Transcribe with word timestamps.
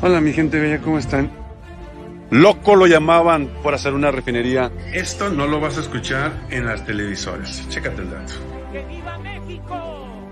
Hola 0.00 0.20
mi 0.20 0.32
gente 0.32 0.60
bella, 0.60 0.80
¿cómo 0.80 0.96
están? 0.96 1.28
Loco 2.30 2.76
lo 2.76 2.86
llamaban 2.86 3.48
por 3.64 3.74
hacer 3.74 3.94
una 3.94 4.12
refinería. 4.12 4.70
Esto 4.92 5.28
no 5.28 5.48
lo 5.48 5.58
vas 5.58 5.76
a 5.76 5.80
escuchar 5.80 6.46
en 6.50 6.66
las 6.66 6.86
televisoras. 6.86 7.68
Chécate 7.68 8.02
el 8.02 8.10
dato. 8.10 8.34
¡Que 8.70 8.84
viva 8.84 9.18
México! 9.18 10.30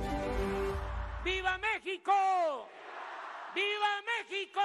¡Viva 1.25 1.59
México! 1.59 2.13
¡Viva 3.57 4.03
México! 4.07 4.61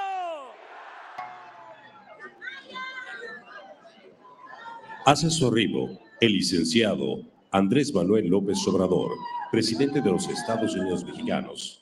Hace 5.08 5.32
su 5.32 5.48
arribo 5.48 6.00
el 6.20 6.34
licenciado 6.34 7.24
Andrés 7.52 7.92
Manuel 7.92 8.28
López 8.28 8.60
Obrador, 8.68 9.14
presidente 9.52 10.00
de 10.00 10.12
los 10.12 10.30
Estados 10.30 10.76
Unidos 10.76 11.04
mexicanos, 11.04 11.81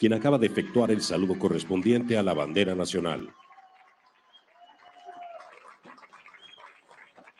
quien 0.00 0.14
acaba 0.14 0.38
de 0.38 0.46
efectuar 0.46 0.90
el 0.90 1.02
saludo 1.02 1.38
correspondiente 1.38 2.16
a 2.16 2.22
la 2.22 2.32
bandera 2.32 2.74
nacional. 2.74 3.28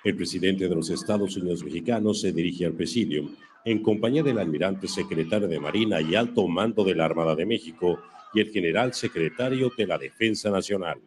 El 0.05 0.15
presidente 0.15 0.69
de 0.69 0.75
los 0.75 0.91
Estados 0.91 1.39
Unidos 1.39 1.65
mexicanos 1.65 2.21
se 2.21 2.33
dirige 2.33 2.67
al 2.67 2.75
presidium 2.75 3.35
en 3.65 3.83
compañía 3.83 4.23
del 4.23 4.39
almirante 4.39 4.89
secretario 4.89 5.49
de 5.49 5.59
Marina 5.59 6.03
y 6.03 6.15
alto 6.15 6.47
mando 6.49 6.85
de 6.85 6.95
la 6.95 7.07
Armada 7.07 7.35
de 7.35 7.47
México 7.47 7.99
y 8.35 8.41
el 8.41 8.51
general 8.51 8.93
secretario 8.93 9.73
de 9.75 9.87
la 9.87 9.97
Defensa 9.97 10.51
Nacional. 10.51 11.01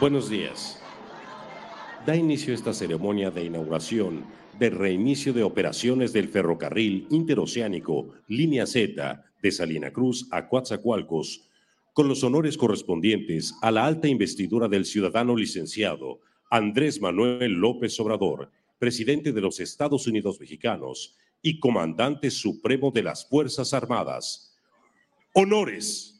Buenos 0.00 0.30
días. 0.30 0.80
Da 2.06 2.16
inicio 2.16 2.54
esta 2.54 2.72
ceremonia 2.72 3.30
de 3.30 3.44
inauguración 3.44 4.24
del 4.58 4.72
reinicio 4.72 5.34
de 5.34 5.42
operaciones 5.42 6.14
del 6.14 6.30
ferrocarril 6.30 7.06
interoceánico 7.10 8.08
Línea 8.26 8.66
Z 8.66 9.22
de 9.42 9.52
Salina 9.52 9.92
Cruz 9.92 10.26
a 10.30 10.48
Coatzacoalcos, 10.48 11.42
con 11.92 12.08
los 12.08 12.24
honores 12.24 12.56
correspondientes 12.56 13.54
a 13.60 13.70
la 13.70 13.84
alta 13.84 14.08
investidura 14.08 14.68
del 14.68 14.86
ciudadano 14.86 15.36
licenciado 15.36 16.20
Andrés 16.50 16.98
Manuel 16.98 17.52
López 17.52 18.00
Obrador, 18.00 18.50
presidente 18.78 19.34
de 19.34 19.40
los 19.42 19.60
Estados 19.60 20.06
Unidos 20.06 20.40
mexicanos 20.40 21.14
y 21.42 21.60
comandante 21.60 22.30
supremo 22.30 22.90
de 22.90 23.02
las 23.02 23.28
Fuerzas 23.28 23.74
Armadas. 23.74 24.56
Honores. 25.34 26.19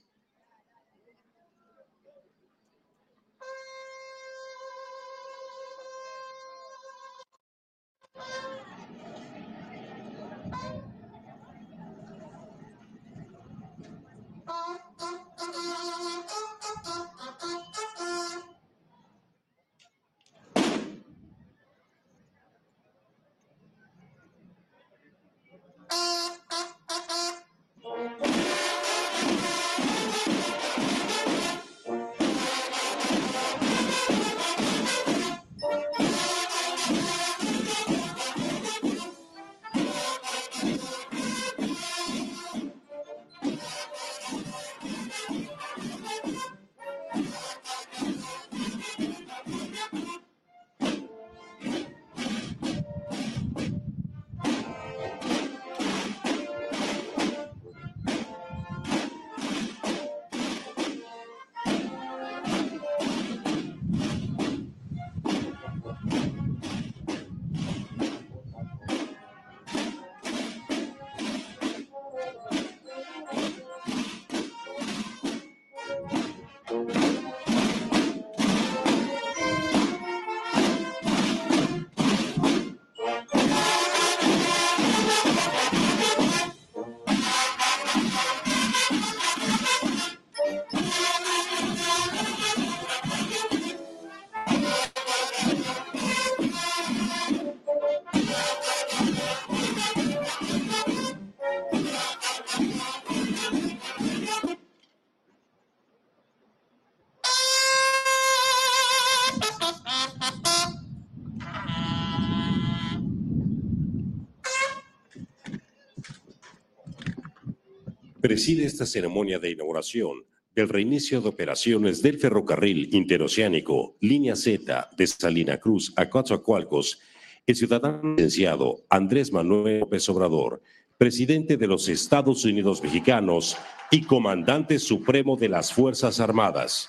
Preside 118.40 118.64
esta 118.64 118.86
ceremonia 118.86 119.38
de 119.38 119.50
inauguración 119.50 120.24
del 120.54 120.70
reinicio 120.70 121.20
de 121.20 121.28
operaciones 121.28 122.00
del 122.00 122.18
ferrocarril 122.18 122.88
interoceánico 122.94 123.98
Línea 124.00 124.34
Z 124.34 124.88
de 124.96 125.06
Salina 125.06 125.58
Cruz 125.58 125.92
a 125.94 126.08
Coatzacoalcos, 126.08 127.00
el 127.46 127.54
ciudadano 127.54 128.14
licenciado 128.14 128.86
Andrés 128.88 129.30
Manuel 129.30 129.80
López 129.80 130.08
Obrador, 130.08 130.62
presidente 130.96 131.58
de 131.58 131.66
los 131.66 131.86
Estados 131.90 132.42
Unidos 132.46 132.82
mexicanos 132.82 133.58
y 133.90 134.04
comandante 134.04 134.78
supremo 134.78 135.36
de 135.36 135.50
las 135.50 135.70
Fuerzas 135.70 136.18
Armadas. 136.18 136.88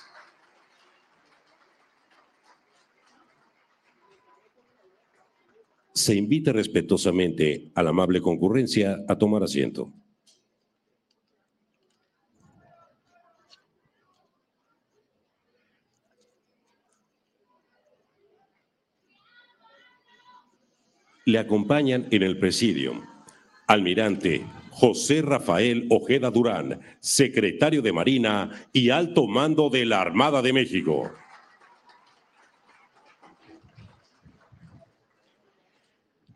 Se 5.92 6.14
invita 6.14 6.54
respetuosamente 6.54 7.70
a 7.74 7.82
la 7.82 7.90
amable 7.90 8.22
concurrencia 8.22 9.04
a 9.06 9.18
tomar 9.18 9.42
asiento. 9.42 9.92
Le 21.24 21.38
acompañan 21.38 22.08
en 22.10 22.22
el 22.22 22.38
presidium 22.38 23.02
almirante 23.72 24.44
José 24.70 25.22
Rafael 25.22 25.86
Ojeda 25.90 26.30
Durán, 26.30 26.80
secretario 27.00 27.82
de 27.82 27.92
Marina 27.92 28.50
y 28.72 28.90
alto 28.90 29.26
mando 29.26 29.70
de 29.70 29.84
la 29.86 30.00
Armada 30.00 30.42
de 30.42 30.52
México. 30.52 31.12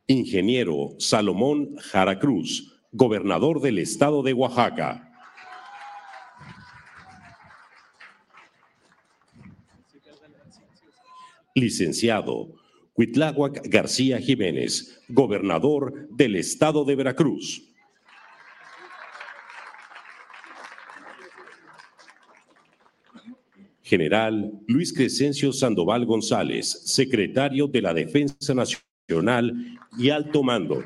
Ingeniero 0.07 0.95
Salomón 0.99 1.77
Jara 1.77 2.19
Cruz, 2.19 2.79
gobernador 2.93 3.61
del 3.61 3.79
estado 3.79 4.23
de 4.23 4.33
Oaxaca. 4.33 5.03
Licenciado 11.55 12.55
Cuitláhuac 12.97 13.69
García 13.69 14.19
Jiménez, 14.19 15.03
gobernador 15.11 16.09
del 16.09 16.35
estado 16.35 16.83
de 16.83 16.97
Veracruz. 16.97 17.63
General 23.83 24.51
Luis 24.67 24.95
Crescencio 24.95 25.53
Sandoval 25.53 26.07
González, 26.07 26.71
secretario 26.87 27.67
de 27.67 27.83
la 27.83 27.93
Defensa 27.93 28.55
Nacional 28.55 29.79
y 29.99 30.09
Alto 30.09 30.43
Mando. 30.43 30.83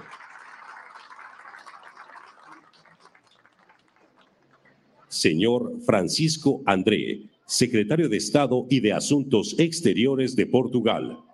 Señor 5.06 5.80
Francisco 5.86 6.60
André, 6.66 7.30
secretario 7.46 8.08
de 8.08 8.16
Estado 8.16 8.66
y 8.68 8.80
de 8.80 8.94
Asuntos 8.94 9.54
Exteriores 9.60 10.34
de 10.34 10.46
Portugal. 10.46 11.29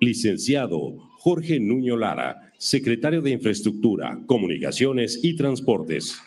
Licenciado 0.00 0.96
Jorge 1.18 1.60
Nuño 1.60 1.94
Lara, 1.94 2.52
secretario 2.56 3.20
de 3.20 3.32
Infraestructura, 3.32 4.18
Comunicaciones 4.24 5.20
y 5.22 5.36
Transportes. 5.36 6.18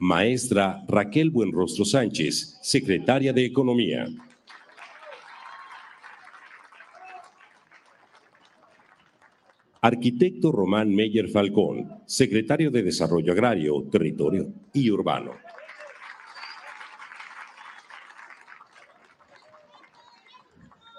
Maestra 0.00 0.82
Raquel 0.88 1.30
Buenrostro 1.30 1.84
Sánchez, 1.84 2.58
secretaria 2.60 3.32
de 3.32 3.44
Economía. 3.44 4.08
Arquitecto 9.80 10.50
Román 10.50 10.92
Meyer 10.92 11.28
Falcón, 11.28 12.02
secretario 12.04 12.72
de 12.72 12.82
Desarrollo 12.82 13.32
Agrario, 13.32 13.84
Territorio 13.92 14.52
y 14.72 14.90
Urbano. 14.90 15.34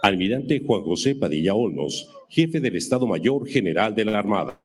Almirante 0.01 0.63
Juan 0.65 0.81
José 0.81 1.15
Padilla 1.15 1.53
Olmos, 1.53 2.09
jefe 2.29 2.59
del 2.59 2.75
Estado 2.75 3.05
Mayor 3.05 3.47
General 3.47 3.93
de 3.93 4.05
la 4.05 4.17
Armada. 4.17 4.59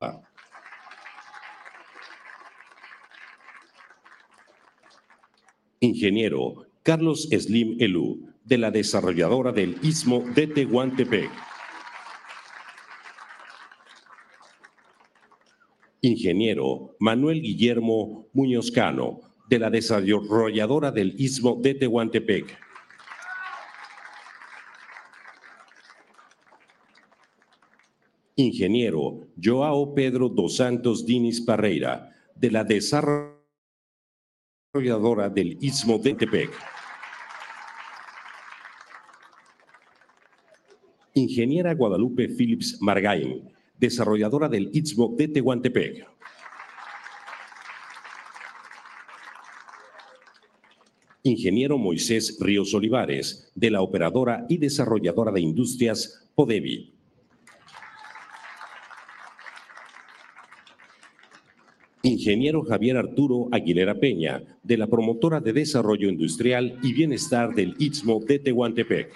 Ingeniero 5.80 6.66
Carlos 6.82 7.28
Slim 7.30 7.76
Elú, 7.80 8.32
de 8.44 8.58
la 8.58 8.70
desarrolladora 8.70 9.52
del 9.52 9.76
Istmo 9.82 10.24
de 10.34 10.46
Tehuantepec. 10.46 11.30
Ingeniero 16.00 16.96
Manuel 16.98 17.42
Guillermo 17.42 18.28
Muñoz 18.32 18.70
Cano, 18.70 19.20
de 19.48 19.58
la 19.58 19.68
desarrolladora 19.68 20.92
del 20.92 21.14
Istmo 21.20 21.58
de 21.60 21.74
Tehuantepec. 21.74 22.65
Ingeniero 28.38 29.28
Joao 29.42 29.94
Pedro 29.94 30.28
dos 30.28 30.56
Santos 30.56 31.06
Dinis 31.06 31.40
Parreira, 31.40 32.14
de 32.34 32.50
la 32.50 32.64
desarrolladora 32.64 35.30
del 35.30 35.56
Istmo 35.62 35.96
de 35.96 36.12
Tepec. 36.12 36.50
Ingeniera 41.14 41.72
Guadalupe 41.72 42.28
Phillips 42.28 42.76
Margain, 42.82 43.48
desarrolladora 43.78 44.50
del 44.50 44.68
Istmo 44.70 45.14
de 45.16 45.28
Tehuantepec. 45.28 46.06
Ingeniero 51.22 51.78
Moisés 51.78 52.36
Ríos 52.38 52.74
Olivares, 52.74 53.50
de 53.54 53.70
la 53.70 53.80
operadora 53.80 54.44
y 54.46 54.58
desarrolladora 54.58 55.32
de 55.32 55.40
industrias 55.40 56.28
Podevi. 56.34 56.95
Ingeniero 62.06 62.62
Javier 62.62 62.96
Arturo 62.96 63.48
Aguilera 63.50 63.96
Peña, 63.96 64.40
de 64.62 64.76
la 64.76 64.86
promotora 64.86 65.40
de 65.40 65.52
Desarrollo 65.52 66.08
Industrial 66.08 66.78
y 66.80 66.92
Bienestar 66.92 67.52
del 67.52 67.74
Istmo 67.80 68.20
de 68.20 68.38
Tehuantepec. 68.38 69.12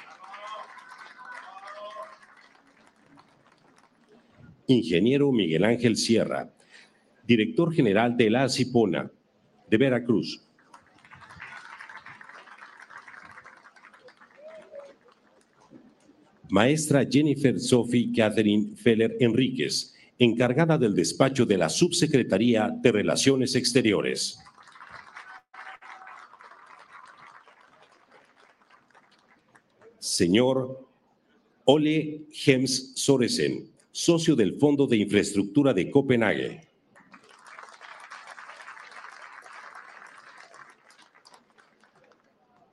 Ingeniero 4.67 5.31
Miguel 5.31 5.65
Ángel 5.65 5.97
Sierra, 5.97 6.51
director 7.25 7.73
general 7.73 8.17
de 8.17 8.29
la 8.29 8.49
Cipona, 8.49 9.09
de 9.69 9.77
Veracruz. 9.77 10.43
Maestra 16.49 17.07
Jennifer 17.09 17.61
Sophie 17.61 18.11
Catherine 18.13 18.75
Feller 18.75 19.17
Enríquez, 19.21 19.95
encargada 20.21 20.77
del 20.77 20.95
despacho 20.95 21.47
de 21.47 21.57
la 21.57 21.71
Subsecretaría 21.71 22.71
de 22.71 22.93
Relaciones 22.93 23.55
Exteriores. 23.55 24.39
Señor 29.99 30.87
Ole 31.65 32.27
Hems 32.45 32.93
Soresen, 32.97 33.71
socio 33.91 34.37
del 34.37 34.59
Fondo 34.59 34.87
de 34.87 34.99
Infraestructura 34.99 35.73
de 35.73 35.91
Copenhague. 35.91 36.70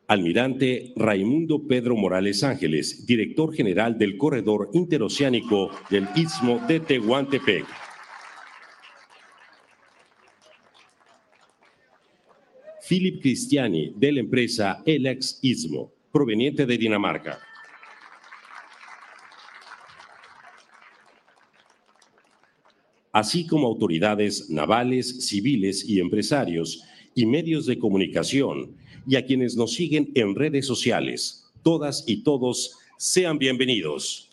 Almirante 0.09 0.93
Raimundo 0.95 1.67
Pedro 1.67 1.97
Morales 1.97 2.41
Ángeles, 2.41 3.05
director 3.05 3.53
general 3.53 3.97
del 3.97 4.17
Corredor 4.17 4.69
Interoceánico 4.71 5.69
del 5.89 6.07
Istmo 6.15 6.61
de 6.65 6.79
Tehuantepec. 6.79 7.65
Philip 12.87 13.21
Cristiani, 13.21 13.93
de 13.97 14.13
la 14.13 14.21
empresa 14.21 14.81
Elex 14.85 15.39
Istmo, 15.41 15.91
proveniente 16.09 16.65
de 16.65 16.77
Dinamarca. 16.77 17.39
Así 23.11 23.45
como 23.45 23.67
autoridades 23.67 24.49
navales, 24.49 25.27
civiles 25.27 25.83
y 25.83 25.99
empresarios 25.99 26.81
y 27.13 27.25
medios 27.25 27.65
de 27.65 27.77
comunicación 27.77 28.77
y 29.07 29.15
a 29.15 29.25
quienes 29.25 29.55
nos 29.55 29.73
siguen 29.73 30.11
en 30.15 30.35
redes 30.35 30.67
sociales. 30.67 31.49
Todas 31.63 32.03
y 32.05 32.23
todos 32.23 32.77
sean 32.97 33.37
bienvenidos. 33.37 34.29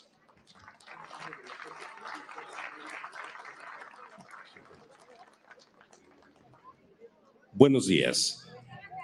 Buenos 7.53 7.87
días. 7.87 8.41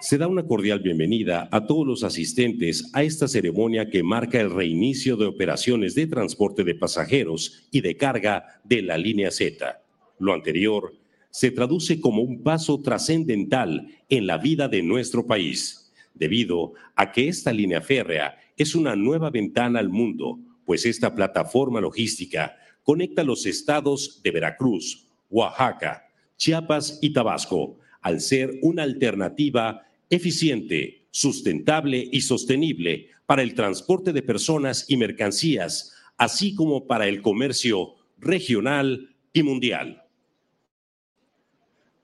Se 0.01 0.17
da 0.17 0.27
una 0.27 0.45
cordial 0.45 0.79
bienvenida 0.79 1.47
a 1.51 1.65
todos 1.65 1.87
los 1.87 2.03
asistentes 2.03 2.89
a 2.93 3.03
esta 3.03 3.27
ceremonia 3.27 3.89
que 3.89 4.03
marca 4.03 4.41
el 4.41 4.49
reinicio 4.49 5.15
de 5.15 5.25
operaciones 5.25 5.95
de 5.95 6.07
transporte 6.07 6.63
de 6.63 6.75
pasajeros 6.75 7.67
y 7.71 7.79
de 7.79 7.95
carga 7.95 8.59
de 8.65 8.81
la 8.81 8.97
línea 8.97 9.31
Z. 9.31 9.81
Lo 10.19 10.33
anterior 10.33 11.00
se 11.31 11.49
traduce 11.49 11.99
como 11.99 12.21
un 12.21 12.43
paso 12.43 12.81
trascendental 12.81 13.87
en 14.09 14.27
la 14.27 14.37
vida 14.37 14.67
de 14.67 14.83
nuestro 14.83 15.25
país, 15.25 15.91
debido 16.13 16.73
a 16.95 17.11
que 17.11 17.29
esta 17.29 17.53
línea 17.53 17.81
férrea 17.81 18.37
es 18.57 18.75
una 18.75 18.95
nueva 18.95 19.29
ventana 19.29 19.79
al 19.79 19.89
mundo, 19.89 20.39
pues 20.65 20.85
esta 20.85 21.15
plataforma 21.15 21.81
logística 21.81 22.57
conecta 22.83 23.23
los 23.23 23.45
estados 23.45 24.21
de 24.21 24.31
Veracruz, 24.31 25.07
Oaxaca, 25.29 26.05
Chiapas 26.37 26.99
y 27.01 27.13
Tabasco, 27.13 27.77
al 28.01 28.19
ser 28.19 28.59
una 28.61 28.83
alternativa 28.83 29.83
eficiente, 30.09 31.05
sustentable 31.11 32.09
y 32.11 32.21
sostenible 32.21 33.07
para 33.25 33.41
el 33.41 33.53
transporte 33.53 34.11
de 34.11 34.21
personas 34.21 34.85
y 34.89 34.97
mercancías, 34.97 35.93
así 36.17 36.55
como 36.55 36.87
para 36.87 37.07
el 37.07 37.21
comercio 37.21 37.95
regional 38.17 39.15
y 39.33 39.43
mundial 39.43 40.00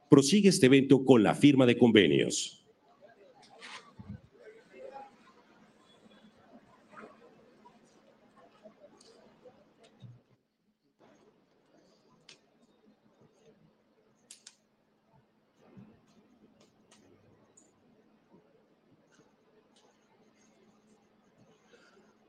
prosigue 0.10 0.50
este 0.50 0.68
evento 0.68 1.04
con 1.06 1.24
la 1.24 1.36
firma 1.36 1.66
de 1.66 1.78
convenios. 1.78 2.54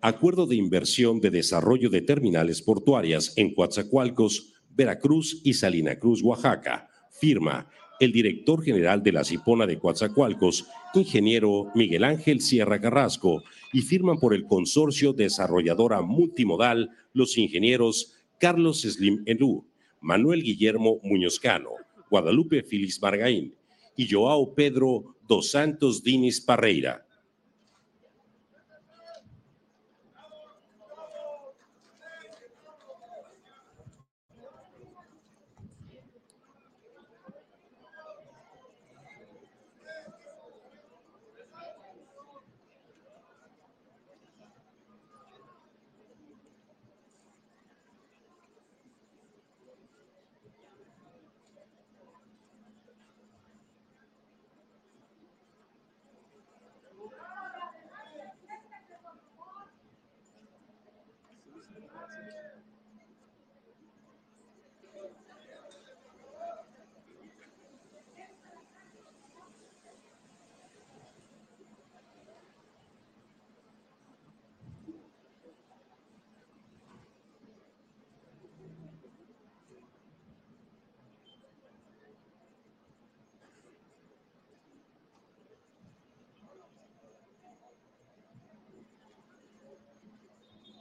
Acuerdo 0.01 0.47
de 0.47 0.55
inversión 0.55 1.21
de 1.21 1.31
desarrollo 1.31 1.91
de 1.91 2.01
terminales 2.01 2.63
portuarias 2.63 3.35
en 3.37 3.53
Coatzacoalcos, 3.53 4.55
Veracruz 4.71 5.41
y 5.45 5.55
Salina 5.55 5.99
Cruz, 5.99 6.23
Oaxaca 6.23 6.88
firma 7.21 7.69
el 8.01 8.13
director 8.13 8.63
general 8.63 9.03
de 9.03 9.13
la 9.13 9.25
Cipona 9.25 9.67
de 9.67 9.79
Coatzacoalcos, 9.79 10.67
ingeniero 10.95 11.71
Miguel 11.75 12.05
Ángel 12.05 12.41
Sierra 12.41 12.81
Carrasco, 12.81 13.43
y 13.73 13.83
firman 13.83 14.19
por 14.19 14.35
el 14.35 14.45
consorcio 14.45 15.13
desarrolladora 15.13 16.01
multimodal 16.01 16.91
los 17.13 17.37
ingenieros 17.37 18.15
Carlos 18.39 18.83
Slim 18.83 19.23
Elú, 19.27 19.67
Manuel 20.01 20.43
Guillermo 20.43 21.01
Muñozcano, 21.03 21.71
Guadalupe 22.09 22.63
Félix 22.63 23.03
Margaín 23.03 23.55
y 23.97 24.09
Joao 24.09 24.55
Pedro 24.55 25.17
dos 25.27 25.51
Santos 25.51 26.03
Dinis 26.03 26.41
Parreira. 26.41 27.05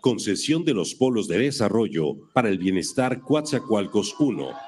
Concesión 0.01 0.63
de 0.65 0.73
los 0.73 0.95
polos 0.95 1.27
de 1.27 1.37
desarrollo 1.37 2.29
para 2.33 2.49
el 2.49 2.57
bienestar 2.57 3.21
Coatzacoalcos 3.21 4.15
1 4.19 4.66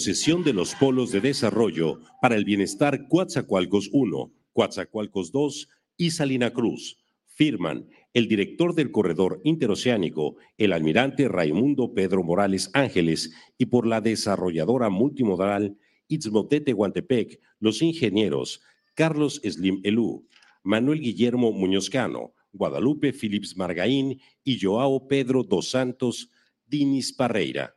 concesión 0.00 0.42
de 0.44 0.54
los 0.54 0.74
polos 0.76 1.12
de 1.12 1.20
desarrollo 1.20 2.00
para 2.22 2.34
el 2.34 2.46
bienestar 2.46 3.06
Coatzacoalcos 3.06 3.90
1, 3.92 4.32
Coatzacoalcos 4.54 5.30
2 5.30 5.68
y 5.98 6.10
Salina 6.12 6.54
Cruz. 6.54 6.96
Firman 7.26 7.86
el 8.14 8.26
director 8.26 8.74
del 8.74 8.92
corredor 8.92 9.42
interoceánico, 9.44 10.36
el 10.56 10.72
almirante 10.72 11.28
Raimundo 11.28 11.92
Pedro 11.92 12.22
Morales 12.22 12.70
Ángeles, 12.72 13.34
y 13.58 13.66
por 13.66 13.86
la 13.86 14.00
desarrolladora 14.00 14.88
multimodal 14.88 15.76
Itzmotete 16.08 16.72
Guantepec, 16.72 17.38
los 17.58 17.82
ingenieros 17.82 18.62
Carlos 18.94 19.38
Slim 19.44 19.80
Elú, 19.82 20.26
Manuel 20.62 21.00
Guillermo 21.00 21.52
Muñozcano, 21.52 22.32
Guadalupe 22.54 23.12
Philips 23.12 23.54
Margaín 23.54 24.18
y 24.44 24.58
Joao 24.58 25.08
Pedro 25.08 25.44
dos 25.44 25.68
Santos 25.68 26.30
Dinis 26.64 27.12
Parreira. 27.12 27.76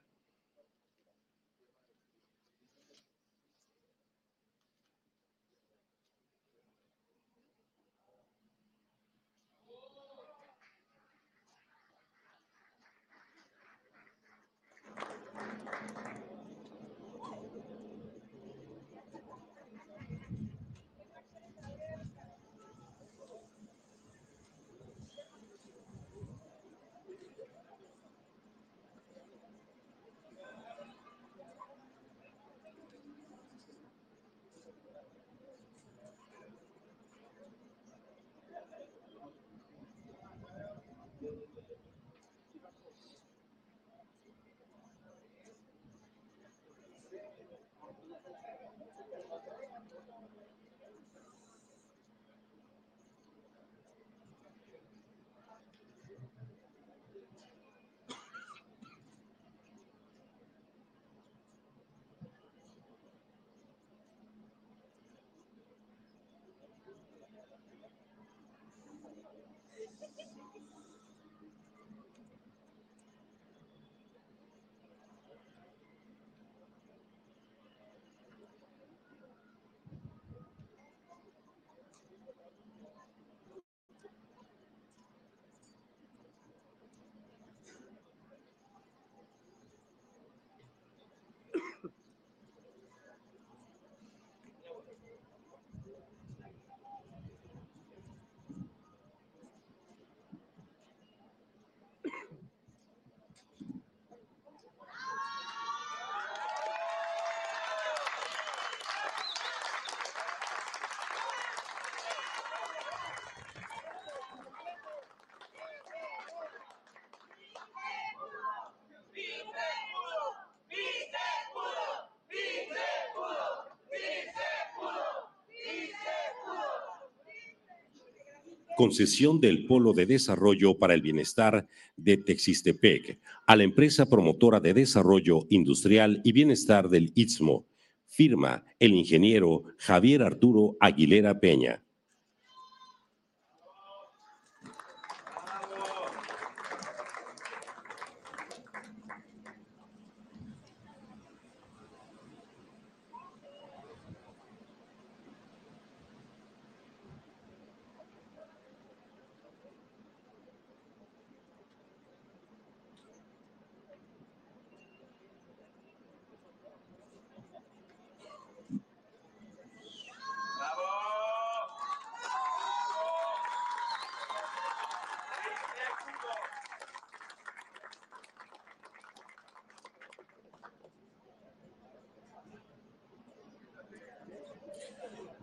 Concesión 128.83 129.39
del 129.39 129.65
Polo 129.65 129.93
de 129.93 130.05
Desarrollo 130.05 130.77
para 130.77 130.93
el 130.93 131.01
Bienestar 131.01 131.69
de 131.95 132.17
Texistepec 132.17 133.17
a 133.47 133.55
la 133.55 133.63
empresa 133.63 134.09
promotora 134.09 134.59
de 134.59 134.73
desarrollo 134.73 135.47
industrial 135.49 136.19
y 136.25 136.33
bienestar 136.33 136.89
del 136.89 137.13
Istmo. 137.15 137.65
Firma 138.07 138.65
el 138.79 138.93
ingeniero 138.93 139.63
Javier 139.77 140.21
Arturo 140.21 140.75
Aguilera 140.81 141.39
Peña. 141.39 141.81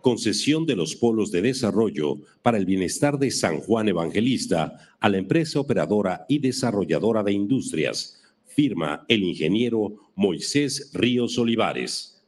Concesión 0.01 0.67
de 0.67 0.77
los 0.77 0.97
polos 0.97 1.31
de 1.31 1.43
desarrollo 1.43 2.19
para 2.43 2.59
el 2.59 2.67
bienestar 2.67 3.19
de 3.19 3.31
San 3.31 3.61
Juan 3.61 3.89
Evangelista 3.89 4.97
a 4.99 5.09
la 5.09 5.19
empresa 5.19 5.61
operadora 5.61 6.25
y 6.29 6.39
desarrolladora 6.39 7.23
de 7.23 7.33
industrias. 7.33 8.21
Firma 8.47 9.05
el 9.09 9.23
ingeniero 9.23 10.13
Moisés 10.15 10.91
Ríos 10.93 11.39
Olivares. 11.39 12.20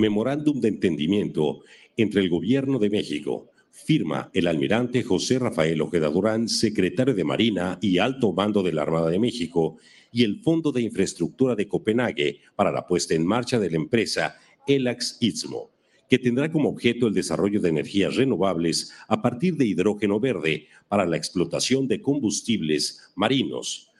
Memorándum 0.00 0.60
de 0.60 0.68
entendimiento 0.68 1.62
entre 1.94 2.22
el 2.22 2.30
Gobierno 2.30 2.78
de 2.78 2.88
México, 2.88 3.50
firma 3.70 4.30
el 4.32 4.46
almirante 4.46 5.02
José 5.02 5.38
Rafael 5.38 5.80
Ojeda 5.82 6.08
Durán, 6.08 6.48
secretario 6.48 7.14
de 7.14 7.22
Marina 7.22 7.78
y 7.82 7.98
alto 7.98 8.32
mando 8.32 8.62
de 8.62 8.72
la 8.72 8.82
Armada 8.82 9.10
de 9.10 9.18
México, 9.18 9.76
y 10.10 10.24
el 10.24 10.40
Fondo 10.40 10.72
de 10.72 10.80
Infraestructura 10.80 11.54
de 11.54 11.68
Copenhague 11.68 12.40
para 12.56 12.72
la 12.72 12.86
puesta 12.86 13.14
en 13.14 13.26
marcha 13.26 13.60
de 13.60 13.70
la 13.70 13.76
empresa 13.76 14.36
Elax 14.66 15.18
Istmo, 15.20 15.70
que 16.08 16.18
tendrá 16.18 16.50
como 16.50 16.70
objeto 16.70 17.06
el 17.06 17.12
desarrollo 17.12 17.60
de 17.60 17.68
energías 17.68 18.16
renovables 18.16 18.92
a 19.06 19.20
partir 19.20 19.56
de 19.56 19.66
hidrógeno 19.66 20.18
verde 20.18 20.66
para 20.88 21.04
la 21.04 21.18
explotación 21.18 21.86
de 21.86 22.00
combustibles 22.00 23.12
marinos. 23.14 23.90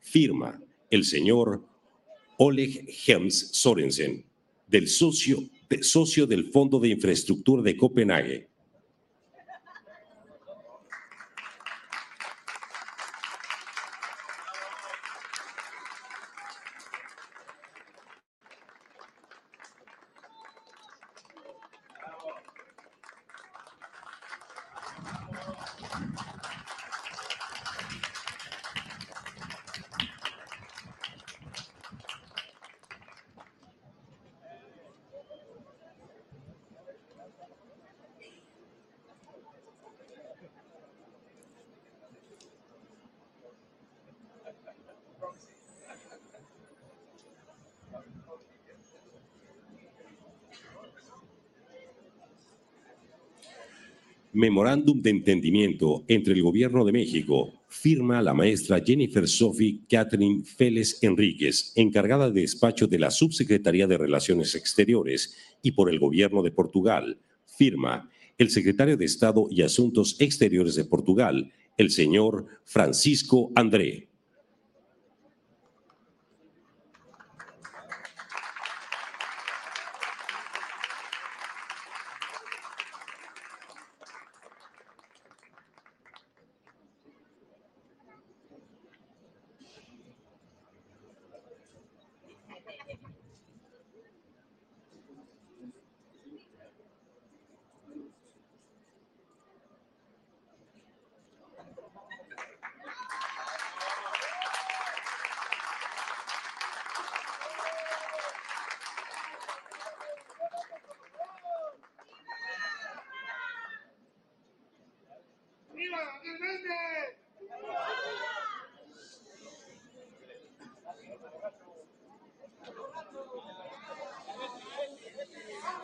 Firma 0.00 0.58
el 0.90 1.04
señor 1.04 1.62
Oleg 2.38 2.88
Hems 3.06 3.50
Sorensen 3.52 4.29
del 4.70 4.88
socio, 4.88 5.42
socio 5.82 6.26
del 6.26 6.50
Fondo 6.52 6.78
de 6.78 6.88
Infraestructura 6.88 7.62
de 7.62 7.76
Copenhague. 7.76 8.49
Memorándum 54.32 55.02
de 55.02 55.10
entendimiento 55.10 56.04
entre 56.06 56.34
el 56.34 56.42
Gobierno 56.42 56.84
de 56.84 56.92
México, 56.92 57.52
firma 57.68 58.22
la 58.22 58.32
maestra 58.32 58.80
Jennifer 58.80 59.26
Sophie 59.26 59.80
Catherine 59.88 60.44
Félez 60.44 61.02
Enríquez, 61.02 61.72
encargada 61.74 62.30
de 62.30 62.42
despacho 62.42 62.86
de 62.86 63.00
la 63.00 63.10
Subsecretaría 63.10 63.88
de 63.88 63.98
Relaciones 63.98 64.54
Exteriores, 64.54 65.36
y 65.62 65.72
por 65.72 65.90
el 65.90 65.98
Gobierno 65.98 66.42
de 66.44 66.52
Portugal, 66.52 67.18
firma 67.44 68.08
el 68.38 68.50
secretario 68.50 68.96
de 68.96 69.04
Estado 69.04 69.48
y 69.50 69.62
Asuntos 69.62 70.16
Exteriores 70.20 70.76
de 70.76 70.84
Portugal, 70.84 71.52
el 71.76 71.90
señor 71.90 72.46
Francisco 72.64 73.50
André. 73.56 74.10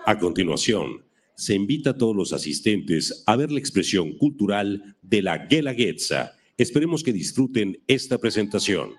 A 0.09 0.16
continuación, 0.27 1.05
se 1.37 1.55
invita 1.55 1.91
a 1.91 1.97
todos 1.97 2.17
los 2.17 2.33
asistentes 2.33 3.23
a 3.27 3.37
ver 3.37 3.53
la 3.53 3.61
expresión 3.61 4.19
cultural 4.19 4.97
de 5.01 5.23
la 5.23 5.47
Guelaguetza. 5.47 6.33
Esperemos 6.59 7.05
que 7.05 7.13
disfruten 7.13 7.81
esta 7.87 8.19
presentación. 8.19 8.91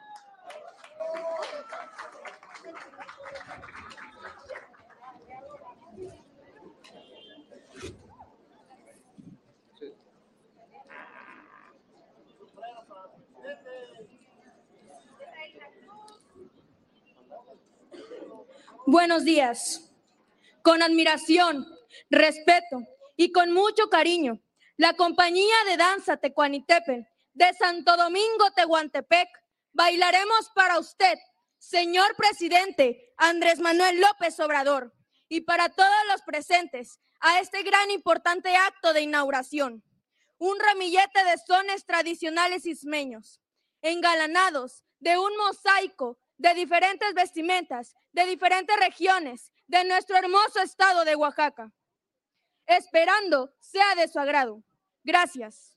Buenos 18.86 19.26
días 19.26 19.87
con 20.68 20.82
admiración, 20.82 21.66
respeto 22.10 22.82
y 23.16 23.32
con 23.32 23.54
mucho 23.54 23.90
cariño, 23.90 24.42
la 24.76 24.96
compañía 24.98 25.56
de 25.66 25.78
danza 25.78 26.18
Tecuanitepe 26.18 27.08
de 27.34 27.54
Santo 27.54 27.96
Domingo, 27.96 28.52
Tehuantepec, 28.54 29.30
bailaremos 29.72 30.52
para 30.54 30.78
usted, 30.78 31.18
señor 31.58 32.14
presidente 32.18 33.14
Andrés 33.16 33.60
Manuel 33.60 34.02
López 34.02 34.38
Obrador, 34.42 34.94
y 35.30 35.40
para 35.40 35.70
todos 35.70 36.06
los 36.12 36.22
presentes 36.24 37.00
a 37.22 37.40
este 37.40 37.64
gran 37.64 37.90
importante 37.90 38.54
acto 38.58 38.92
de 38.92 39.04
inauguración. 39.04 39.86
Un 40.38 40.60
ramillete 40.60 41.24
de 41.24 41.38
sones 41.38 41.86
tradicionales 41.86 42.66
ismeños, 42.66 43.40
engalanados 43.82 44.84
de 45.00 45.18
un 45.18 45.32
mosaico 45.38 46.20
de 46.36 46.54
diferentes 46.56 47.14
vestimentas, 47.14 47.96
de 48.18 48.26
diferentes 48.26 48.76
regiones, 48.78 49.54
de 49.68 49.84
nuestro 49.84 50.18
hermoso 50.18 50.60
estado 50.64 51.06
de 51.06 51.16
Oaxaca, 51.16 51.72
esperando 52.66 53.54
sea 53.60 53.94
de 53.94 54.08
su 54.08 54.20
agrado. 54.20 54.64
Gracias. 55.04 55.77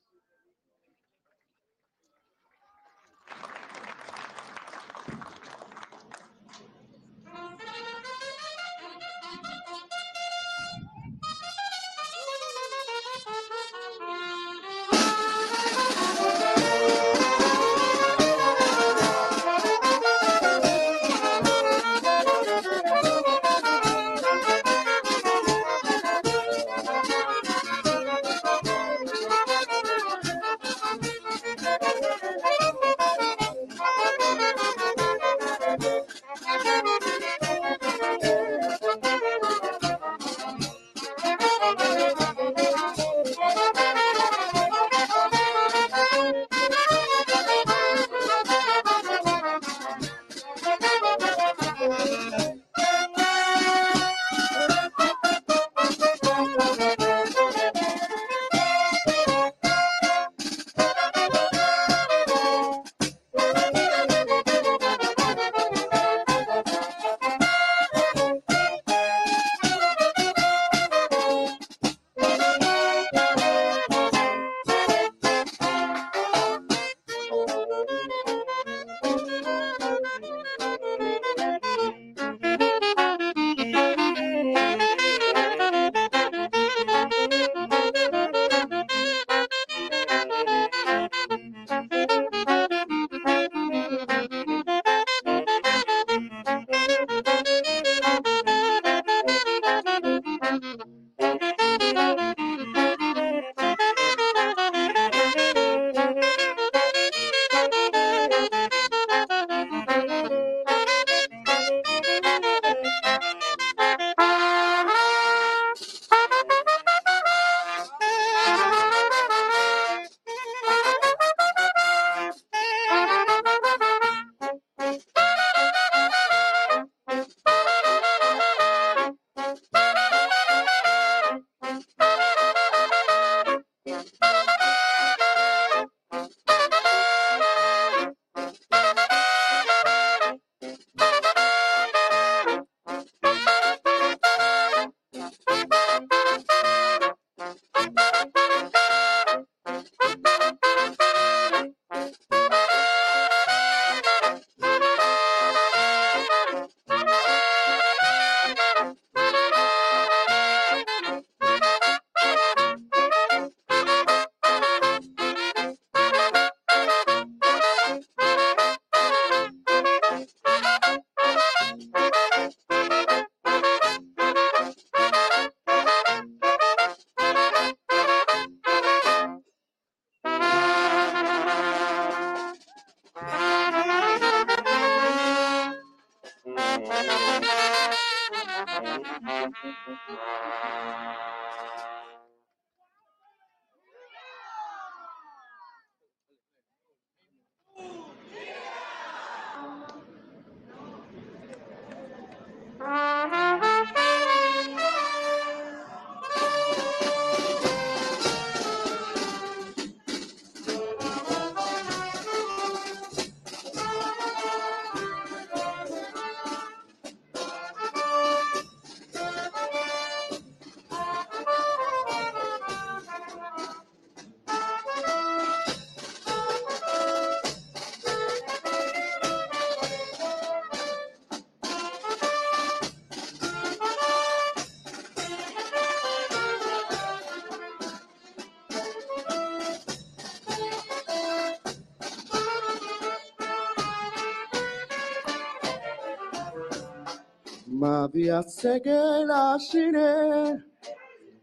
Mavia 247.81 248.43
segela 248.43 249.57
shire 249.57 250.61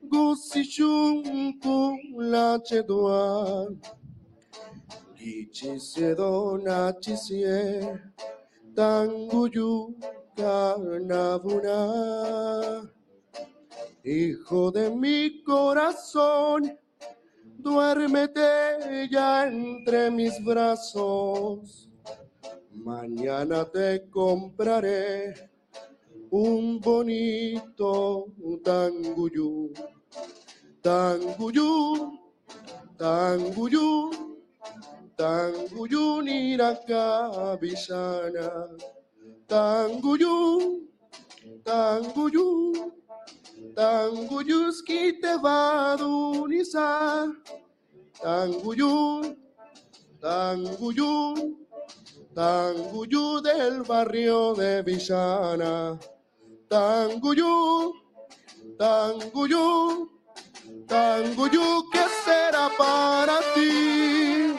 Gusi 0.08 0.62
chunku 0.62 1.98
la 2.30 2.60
chedua 2.62 3.66
Gichi 5.16 5.80
sedona 5.80 6.94
chisie 7.02 7.98
Tanguyu 8.72 9.96
carnavuna 10.36 11.78
Hijo 14.04 14.70
de 14.70 14.90
mi 14.90 15.42
corazón 15.42 16.78
Duérmete 17.58 19.08
ya 19.10 19.48
entre 19.48 20.12
mis 20.12 20.38
brazos. 20.44 21.88
Mañana 22.72 23.64
te 23.64 24.08
compraré 24.08 25.47
un 26.30 26.78
bonito 26.80 28.26
tanguyú, 28.62 29.72
tanguyú, 30.82 32.18
tanguyú, 32.98 34.10
tanguyú 35.16 36.22
niracabillana, 36.22 38.68
tanguyú, 39.48 40.86
tanguyú, 41.64 42.92
tanguyuski 43.74 45.18
te 45.20 45.36
va 45.42 45.92
a 45.92 45.96
dunizar, 45.96 47.28
tanguyú, 48.20 49.36
tanguyú, 50.20 51.56
tanguyú 52.34 53.40
del 53.40 53.82
barrio 53.82 54.54
de 54.54 54.82
Villana. 54.82 55.98
Tanguyú, 56.68 57.94
Tanguyú, 58.78 60.10
Tanguyú, 60.86 61.88
¿qué 61.90 62.04
será 62.24 62.68
para 62.76 63.40
ti? 63.54 64.54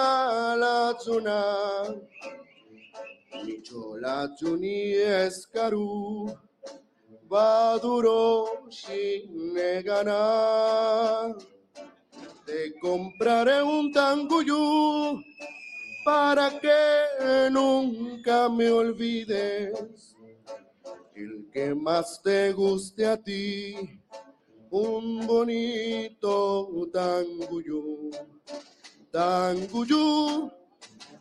Tigete 0.00 0.56
na 0.56 0.56
la 0.56 0.94
zona. 0.98 1.84
Nichola 3.44 4.28
juni 4.38 4.92
escaru, 4.92 6.36
va 7.30 7.78
duro 7.78 8.68
sin 8.70 9.54
ganar. 9.84 11.36
Te 12.46 12.72
compraré 12.80 13.62
un 13.62 13.92
tanguyú 13.92 15.22
para 16.04 16.50
que 16.60 17.50
nunca 17.50 18.48
me 18.48 18.70
olvides. 18.70 20.16
El 21.14 21.48
que 21.52 21.74
más 21.74 22.20
te 22.22 22.52
guste 22.52 23.06
a 23.06 23.16
ti 23.16 23.74
un 24.70 25.26
bonito 25.26 26.88
tanguyú, 26.92 28.10
tanguyú, 29.12 30.50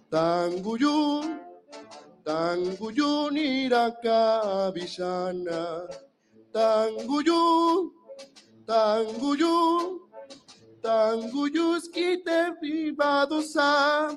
tanguyú, 0.09 1.21
tanguyú 2.23 3.29
niracabillana, 3.33 5.87
tanguyú, 6.53 7.91
tanguyú, 8.65 9.99
tanguyuski 10.81 12.23
te 12.25 12.51
vivadosa, 12.61 14.09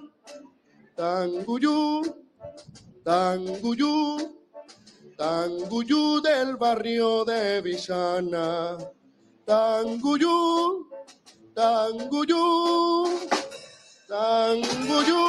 tanguyú, 0.97 2.03
tanguyú, 3.05 4.19
tanguyú 5.17 6.21
del 6.21 6.57
barrio 6.57 7.25
de 7.25 7.61
Villana. 7.61 8.79
Tanguyú, 9.45 10.87
Tanguyú, 11.55 13.05
Tanguyú, 14.13 15.25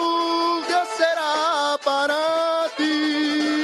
¿qué 0.67 0.81
será 0.97 1.79
para 1.85 2.67
ti? 2.75 3.62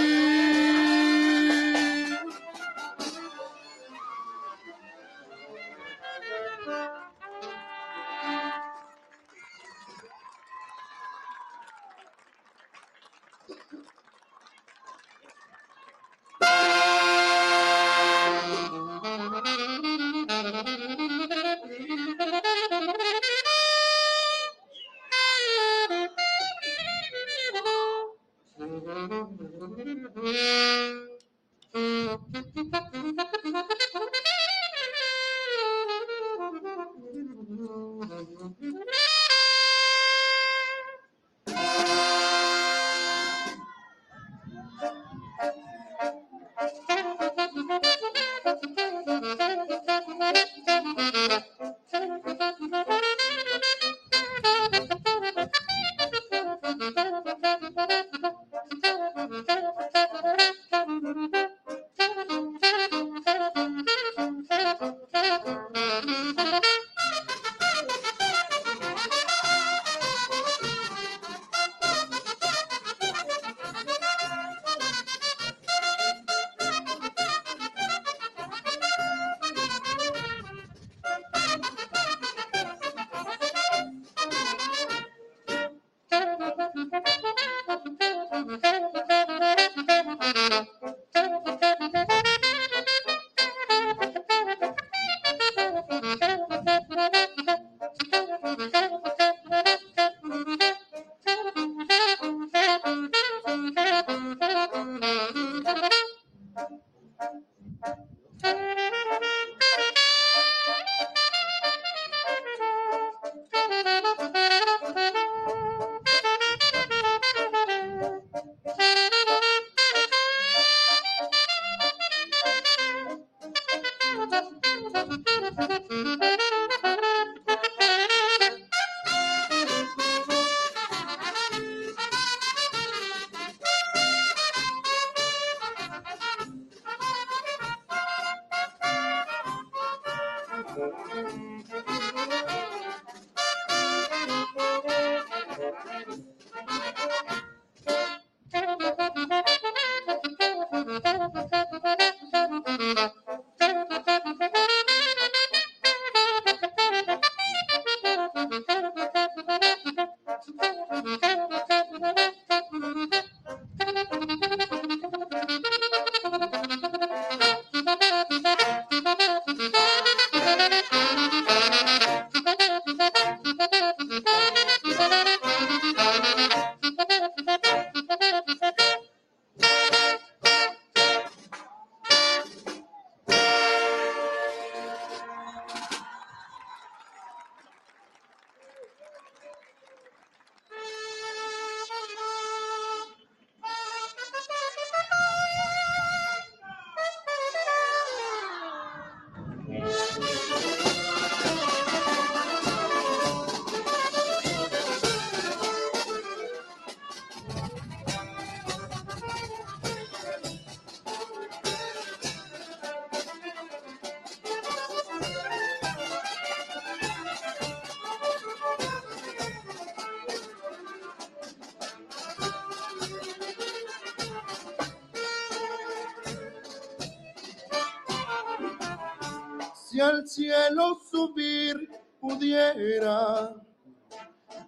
Si 229.99 230.03
al 230.05 230.25
cielo 230.29 230.97
subir 231.11 231.75
pudiera, 232.21 233.53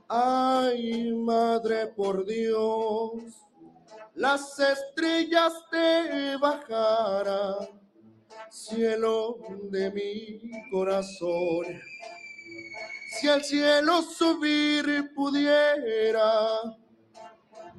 ay 0.10 1.14
madre 1.14 1.88
por 1.88 2.26
Dios, 2.26 3.24
las 4.16 4.60
estrellas 4.60 5.54
te 5.72 6.36
bajara, 6.36 7.60
cielo 8.50 9.38
de 9.70 9.90
mi 9.92 10.70
corazón. 10.70 11.80
Si 13.18 13.30
al 13.30 13.42
cielo 13.42 14.02
subir 14.02 15.14
pudiera, 15.16 16.76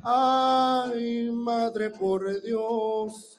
ay 0.02 1.30
madre 1.30 1.90
por 1.90 2.40
Dios, 2.40 3.31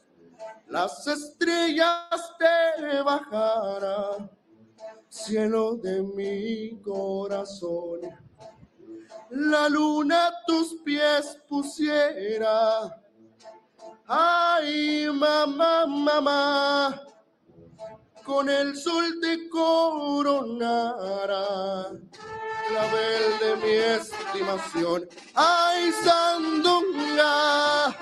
las 0.74 1.06
estrellas 1.06 2.34
te 2.40 3.04
bajara, 3.04 4.28
cielo 5.08 5.76
de 5.76 6.02
mi 6.02 6.82
corazón. 6.82 8.00
La 9.30 9.70
luna 9.70 10.32
tus 10.48 10.82
pies 10.84 11.38
pusiera, 11.48 12.90
ay 14.08 15.10
mamá, 15.14 15.86
mamá, 15.86 17.04
con 18.24 18.50
el 18.50 18.76
sol 18.76 19.20
te 19.22 19.48
coronara, 19.50 20.26
clavel 22.68 23.40
de 23.42 23.56
mi 23.58 23.74
estimación. 23.74 25.08
Ay, 25.36 25.92
sandunga, 26.04 27.96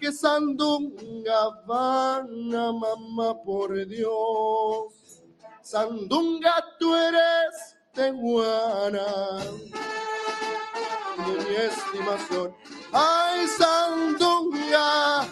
que 0.00 0.10
sandunga 0.10 1.50
vana, 1.66 2.72
mamá, 2.72 3.34
por 3.44 3.86
Dios. 3.86 5.22
Sandunga, 5.62 6.54
tú 6.78 6.94
eres 6.96 7.76
tehuana 7.92 9.38
de 11.26 11.32
mi 11.44 11.56
estimación. 11.56 12.54
Ay, 12.92 13.46
sandunga, 13.46 15.28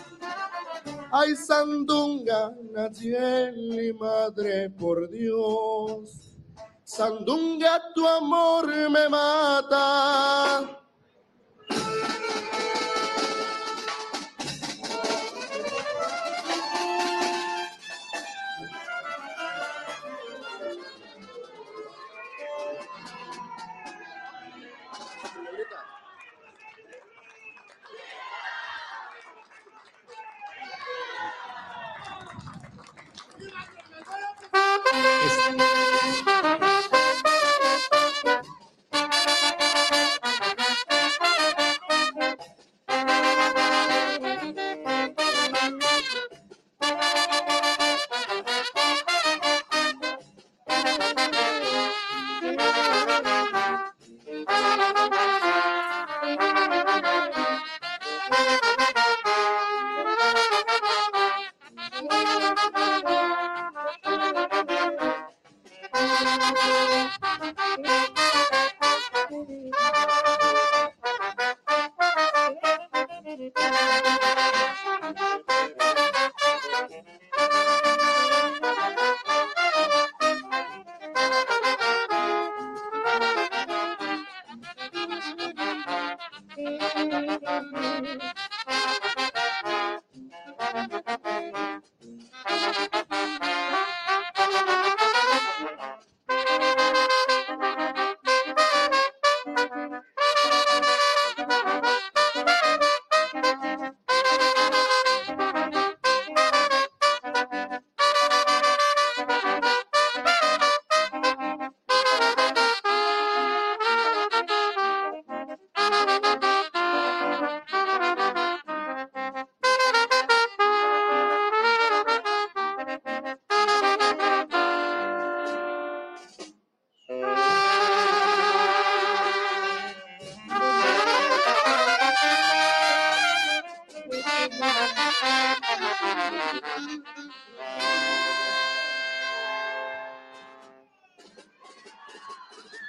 ay, 1.11 1.35
sandunga, 1.35 2.53
Nayeli, 2.73 3.95
madre, 3.95 4.69
por 4.71 5.09
Dios. 5.11 6.37
Sandunga, 6.85 7.81
tu 7.95 8.07
amor 8.07 8.67
me 8.67 9.09
mata. 9.09 10.79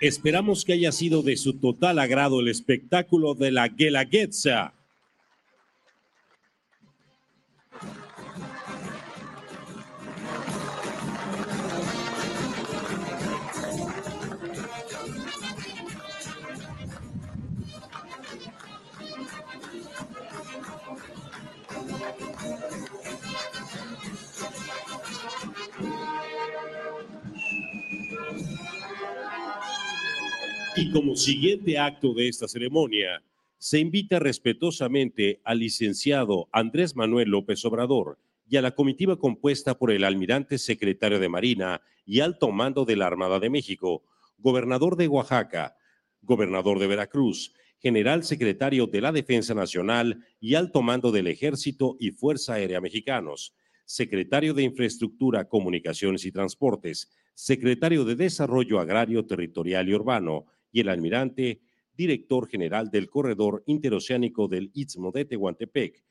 Esperamos 0.01 0.63
que 0.63 0.71
haya 0.73 0.93
sido 0.93 1.23
de 1.23 1.35
su 1.35 1.59
total 1.59 1.99
agrado 1.99 2.39
el 2.39 2.47
espectáculo 2.47 3.35
de 3.35 3.51
la 3.51 3.67
Guelaguetza. 3.67 4.78
Y 30.81 30.91
como 30.91 31.17
siguiente 31.17 31.77
acto 31.77 32.13
de 32.13 32.29
esta 32.29 32.47
ceremonia, 32.47 33.21
se 33.57 33.79
invita 33.79 34.17
respetuosamente 34.17 35.41
al 35.43 35.59
licenciado 35.59 36.47
Andrés 36.53 36.95
Manuel 36.95 37.27
López 37.31 37.65
Obrador 37.65 38.17
y 38.47 38.55
a 38.55 38.61
la 38.61 38.71
comitiva 38.71 39.17
compuesta 39.17 39.77
por 39.77 39.91
el 39.91 40.05
almirante 40.05 40.57
secretario 40.57 41.19
de 41.19 41.27
Marina 41.27 41.81
y 42.05 42.21
alto 42.21 42.49
mando 42.51 42.85
de 42.85 42.95
la 42.95 43.07
Armada 43.07 43.41
de 43.41 43.49
México, 43.49 44.03
gobernador 44.37 44.95
de 44.95 45.09
Oaxaca, 45.09 45.75
gobernador 46.21 46.79
de 46.79 46.87
Veracruz, 46.87 47.53
general 47.79 48.23
secretario 48.23 48.87
de 48.87 49.01
la 49.01 49.11
Defensa 49.11 49.53
Nacional 49.53 50.23
y 50.39 50.55
alto 50.55 50.81
mando 50.81 51.11
del 51.11 51.27
Ejército 51.27 51.97
y 51.99 52.11
Fuerza 52.11 52.53
Aérea 52.53 52.79
Mexicanos, 52.79 53.53
secretario 53.83 54.53
de 54.53 54.63
Infraestructura, 54.63 55.49
Comunicaciones 55.49 56.23
y 56.23 56.31
Transportes, 56.31 57.11
secretario 57.33 58.05
de 58.05 58.15
Desarrollo 58.15 58.79
Agrario, 58.79 59.25
Territorial 59.25 59.89
y 59.89 59.93
Urbano, 59.93 60.45
y 60.71 60.81
el 60.81 60.89
almirante, 60.89 61.61
director 61.95 62.47
general 62.47 62.89
del 62.89 63.09
Corredor 63.09 63.63
Interoceánico 63.65 64.47
del 64.47 64.71
Istmo 64.73 65.11
de 65.11 65.25
Tehuantepec, 65.25 66.03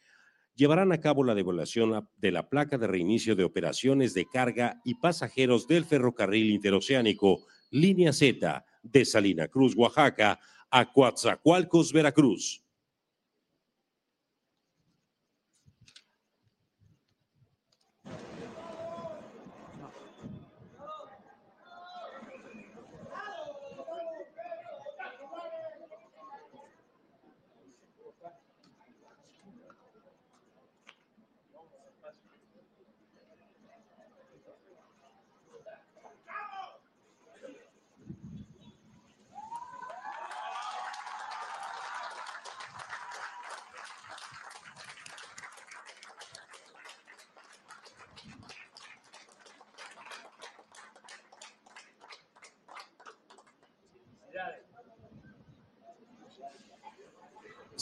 llevarán 0.55 0.93
a 0.93 1.01
cabo 1.01 1.23
la 1.23 1.35
devaluación 1.35 2.09
de 2.17 2.33
la 2.33 2.49
placa 2.49 2.77
de 2.79 2.89
reinicio 2.89 3.37
de 3.37 3.45
operaciones 3.45 4.13
de 4.13 4.27
carga 4.27 4.81
y 4.85 4.95
pasajeros 4.95 5.69
del 5.69 5.85
ferrocarril 5.85 6.51
interoceánico 6.51 7.47
Línea 7.71 8.13
Z 8.13 8.65
de 8.83 9.05
Salina 9.05 9.49
Cruz, 9.49 9.75
Oaxaca, 9.77 10.41
a 10.71 10.93
Coatzacoalcos, 10.93 11.93
Veracruz. 11.93 12.65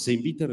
Se 0.07 0.13
invita 0.13 0.47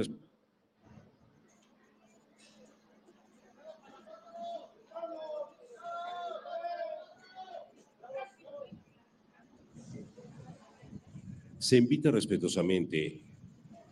Se 11.60 11.78
invita 11.78 12.10
respetuosamente 12.10 13.22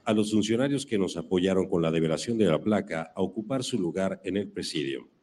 a 0.03 0.13
los 0.13 0.31
funcionarios 0.31 0.87
que 0.87 0.97
nos 0.97 1.15
apoyaron 1.15 1.69
con 1.69 1.83
la 1.83 1.91
develación 1.91 2.39
de 2.39 2.45
la 2.45 2.59
placa 2.59 3.13
a 3.15 3.21
ocupar 3.21 3.63
su 3.63 3.77
lugar 3.79 4.19
en 4.23 4.37
el 4.37 4.47
presidio. 4.47 5.20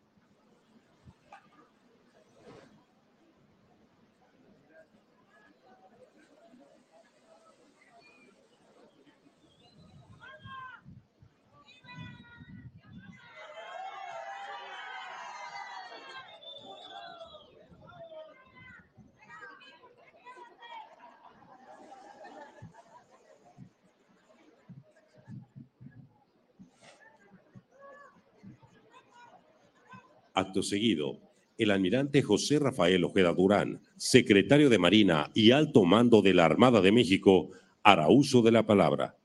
Acto 30.38 30.62
seguido, 30.62 31.18
el 31.56 31.72
almirante 31.72 32.22
José 32.22 32.60
Rafael 32.60 33.02
Ojeda 33.02 33.34
Durán, 33.34 33.80
secretario 33.96 34.70
de 34.70 34.78
Marina 34.78 35.32
y 35.34 35.50
alto 35.50 35.84
mando 35.84 36.22
de 36.22 36.32
la 36.32 36.44
Armada 36.44 36.80
de 36.80 36.92
México, 36.92 37.50
hará 37.82 38.08
uso 38.08 38.40
de 38.40 38.52
la 38.52 38.64
palabra. 38.64 39.16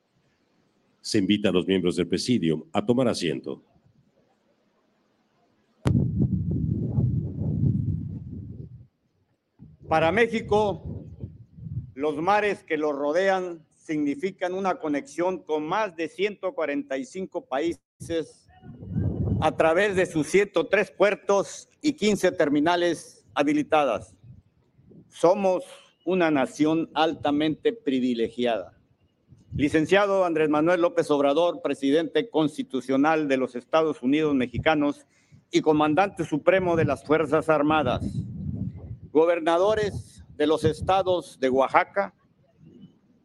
Se 1.01 1.19
invita 1.19 1.49
a 1.49 1.51
los 1.51 1.67
miembros 1.67 1.97
del 1.97 2.07
presidium 2.07 2.63
a 2.73 2.83
tomar 2.83 3.07
asiento. 3.07 3.61
Para 9.87 10.11
México, 10.11 11.05
los 11.93 12.15
mares 12.17 12.63
que 12.63 12.77
lo 12.77 12.91
rodean 12.91 13.63
significan 13.75 14.55
una 14.55 14.79
conexión 14.79 15.43
con 15.43 15.67
más 15.67 15.95
de 15.95 16.09
145 16.09 17.45
países 17.45 18.42
a 19.41 19.55
través 19.55 19.95
de 19.95 20.05
sus 20.05 20.27
103 20.27 20.91
puertos 20.91 21.69
y 21.81 21.93
15 21.93 22.31
terminales 22.33 23.25
habilitadas. 23.33 24.15
Somos 25.09 25.63
una 26.05 26.31
nación 26.31 26.89
altamente 26.93 27.73
privilegiada. 27.73 28.77
Licenciado 29.55 30.25
Andrés 30.25 30.49
Manuel 30.49 30.81
López 30.81 31.11
Obrador, 31.11 31.61
presidente 31.61 32.29
constitucional 32.29 33.27
de 33.27 33.37
los 33.37 33.55
Estados 33.55 34.01
Unidos 34.01 34.33
mexicanos 34.33 35.05
y 35.51 35.61
comandante 35.61 36.25
supremo 36.25 36.75
de 36.75 36.85
las 36.85 37.03
Fuerzas 37.03 37.49
Armadas, 37.49 38.03
gobernadores 39.11 40.23
de 40.35 40.47
los 40.47 40.63
estados 40.63 41.39
de 41.39 41.49
Oaxaca, 41.49 42.15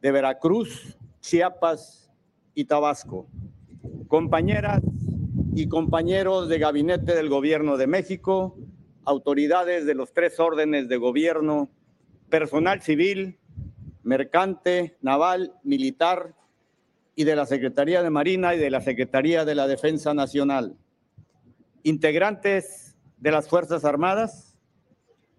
de 0.03 0.13
Veracruz, 0.13 0.99
Chiapas 1.21 2.13
y 2.55 2.67
Tabasco, 2.67 3.27
compañeras 4.07 4.83
y 5.59 5.69
compañeros 5.69 6.49
de 6.49 6.61
gabinete 6.61 7.17
del 7.17 7.29
gobierno 7.29 7.77
de 7.77 7.89
México, 7.89 8.57
autoridades 9.05 9.87
de 9.87 9.95
los 9.95 10.13
tres 10.13 10.39
órdenes 10.39 10.89
de 10.89 10.97
gobierno, 10.99 11.69
personal 12.31 12.81
civil, 12.81 13.41
mercante, 14.05 14.97
naval, 15.03 15.55
militar 15.65 16.37
y 17.17 17.25
de 17.25 17.35
la 17.35 17.45
Secretaría 17.45 18.05
de 18.05 18.11
Marina 18.11 18.55
y 18.55 18.59
de 18.59 18.71
la 18.71 18.81
Secretaría 18.81 19.45
de 19.45 19.57
la 19.57 19.67
Defensa 19.67 20.15
Nacional, 20.15 20.77
integrantes 21.83 22.97
de 23.17 23.33
las 23.33 23.49
Fuerzas 23.49 23.85
Armadas, 23.85 24.57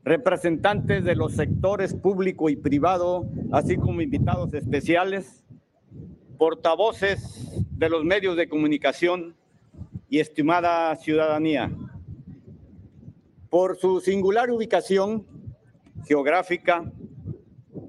representantes 0.03 1.05
de 1.05 1.15
los 1.15 1.31
sectores 1.31 1.93
público 1.93 2.49
y 2.49 2.57
privado, 2.57 3.25
así 3.53 3.77
como 3.77 4.01
invitados 4.01 4.53
especiales, 4.53 5.45
portavoces 6.37 7.63
de 7.71 7.87
los 7.87 8.03
medios 8.03 8.35
de 8.35 8.49
comunicación, 8.49 9.38
y 10.09 10.19
estimada 10.19 10.95
ciudadanía. 10.95 11.71
Por 13.49 13.77
su 13.77 13.99
singular 13.99 14.51
ubicación 14.51 15.25
geográfica, 16.05 16.91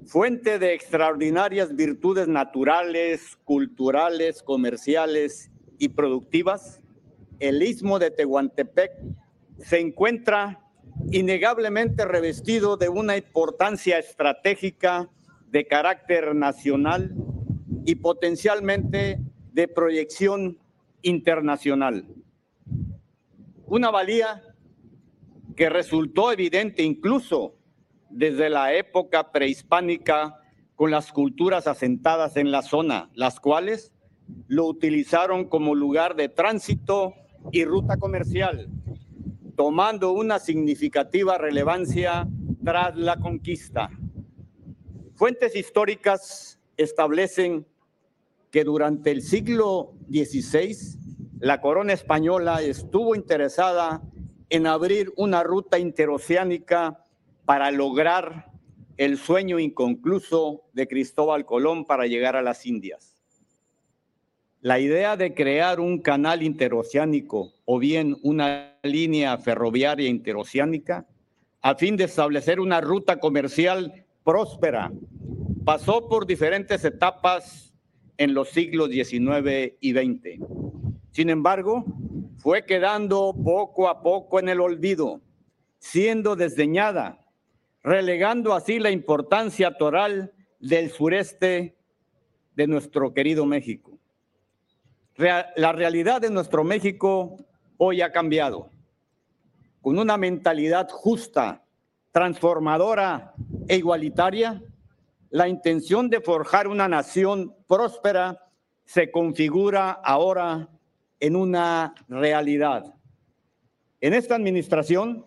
fuente 0.05 0.59
de 0.59 0.73
extraordinarias 0.73 1.75
virtudes 1.75 2.27
naturales, 2.27 3.37
culturales, 3.43 4.43
comerciales 4.43 5.51
y 5.77 5.89
productivas, 5.89 6.81
el 7.39 7.63
istmo 7.63 7.97
de 7.97 8.11
Tehuantepec 8.11 8.91
se 9.57 9.79
encuentra 9.79 10.59
innegablemente 11.11 12.05
revestido 12.05 12.77
de 12.77 12.89
una 12.89 13.17
importancia 13.17 13.97
estratégica 13.97 15.09
de 15.49 15.65
carácter 15.65 16.35
nacional 16.35 17.13
y 17.85 17.95
potencialmente 17.95 19.19
de 19.53 19.67
proyección 19.67 20.59
internacional. 21.01 22.05
Una 23.65 23.89
valía 23.89 24.41
que 25.55 25.69
resultó 25.69 26.31
evidente 26.31 26.83
incluso 26.83 27.55
desde 28.09 28.49
la 28.49 28.73
época 28.73 29.31
prehispánica 29.31 30.37
con 30.75 30.91
las 30.91 31.11
culturas 31.11 31.67
asentadas 31.67 32.37
en 32.37 32.51
la 32.51 32.61
zona, 32.61 33.09
las 33.13 33.39
cuales 33.39 33.91
lo 34.47 34.65
utilizaron 34.65 35.47
como 35.47 35.75
lugar 35.75 36.15
de 36.15 36.29
tránsito 36.29 37.13
y 37.51 37.65
ruta 37.65 37.97
comercial, 37.97 38.67
tomando 39.55 40.11
una 40.11 40.39
significativa 40.39 41.37
relevancia 41.37 42.27
tras 42.63 42.95
la 42.95 43.17
conquista. 43.17 43.89
Fuentes 45.15 45.55
históricas 45.55 46.59
establecen 46.77 47.67
que 48.51 48.63
durante 48.63 49.11
el 49.11 49.21
siglo 49.21 49.93
XVI 50.09 50.75
la 51.39 51.61
corona 51.61 51.93
española 51.93 52.61
estuvo 52.61 53.15
interesada 53.15 54.03
en 54.49 54.67
abrir 54.67 55.11
una 55.15 55.41
ruta 55.41 55.79
interoceánica 55.79 57.05
para 57.45 57.71
lograr 57.71 58.51
el 58.97 59.17
sueño 59.17 59.57
inconcluso 59.57 60.65
de 60.73 60.87
Cristóbal 60.87 61.45
Colón 61.45 61.85
para 61.85 62.05
llegar 62.05 62.35
a 62.35 62.41
las 62.41 62.65
Indias. 62.65 63.23
La 64.59 64.79
idea 64.79 65.17
de 65.17 65.33
crear 65.33 65.79
un 65.79 65.99
canal 65.99 66.43
interoceánico 66.43 67.53
o 67.65 67.79
bien 67.79 68.17
una 68.21 68.77
línea 68.83 69.35
ferroviaria 69.39 70.07
interoceánica 70.07 71.07
a 71.61 71.73
fin 71.75 71.97
de 71.97 72.03
establecer 72.03 72.59
una 72.59 72.81
ruta 72.81 73.19
comercial 73.19 74.05
próspera 74.23 74.91
pasó 75.65 76.07
por 76.07 76.27
diferentes 76.27 76.85
etapas 76.85 77.70
en 78.21 78.35
los 78.35 78.49
siglos 78.49 78.91
XIX 78.91 79.73
y 79.79 79.93
XX. 79.93 80.45
Sin 81.09 81.31
embargo, 81.31 81.83
fue 82.37 82.67
quedando 82.67 83.33
poco 83.43 83.89
a 83.89 84.03
poco 84.03 84.39
en 84.39 84.47
el 84.47 84.61
olvido, 84.61 85.21
siendo 85.79 86.35
desdeñada, 86.35 87.25
relegando 87.81 88.53
así 88.53 88.77
la 88.77 88.91
importancia 88.91 89.75
toral 89.75 90.33
del 90.59 90.91
sureste 90.91 91.75
de 92.55 92.67
nuestro 92.67 93.11
querido 93.11 93.47
México. 93.47 93.97
La 95.17 95.71
realidad 95.71 96.21
de 96.21 96.29
nuestro 96.29 96.63
México 96.63 97.37
hoy 97.77 98.01
ha 98.01 98.11
cambiado, 98.11 98.69
con 99.81 99.97
una 99.97 100.15
mentalidad 100.17 100.87
justa, 100.91 101.65
transformadora 102.11 103.33
e 103.67 103.77
igualitaria, 103.77 104.61
la 105.31 105.47
intención 105.47 106.09
de 106.09 106.19
forjar 106.19 106.67
una 106.67 106.89
nación 106.89 107.55
próspera 107.65 108.47
se 108.83 109.09
configura 109.09 109.91
ahora 109.91 110.69
en 111.21 111.37
una 111.37 111.95
realidad. 112.09 112.93
En 114.01 114.13
esta 114.13 114.35
administración, 114.35 115.25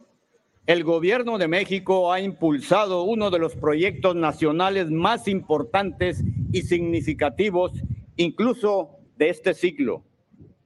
el 0.67 0.85
gobierno 0.85 1.39
de 1.39 1.49
México 1.49 2.13
ha 2.13 2.21
impulsado 2.21 3.05
uno 3.05 3.31
de 3.31 3.39
los 3.39 3.57
proyectos 3.57 4.15
nacionales 4.15 4.91
más 4.91 5.27
importantes 5.27 6.23
y 6.53 6.63
significativos, 6.63 7.73
incluso 8.17 8.99
de 9.17 9.31
este 9.31 9.55
siglo, 9.55 10.05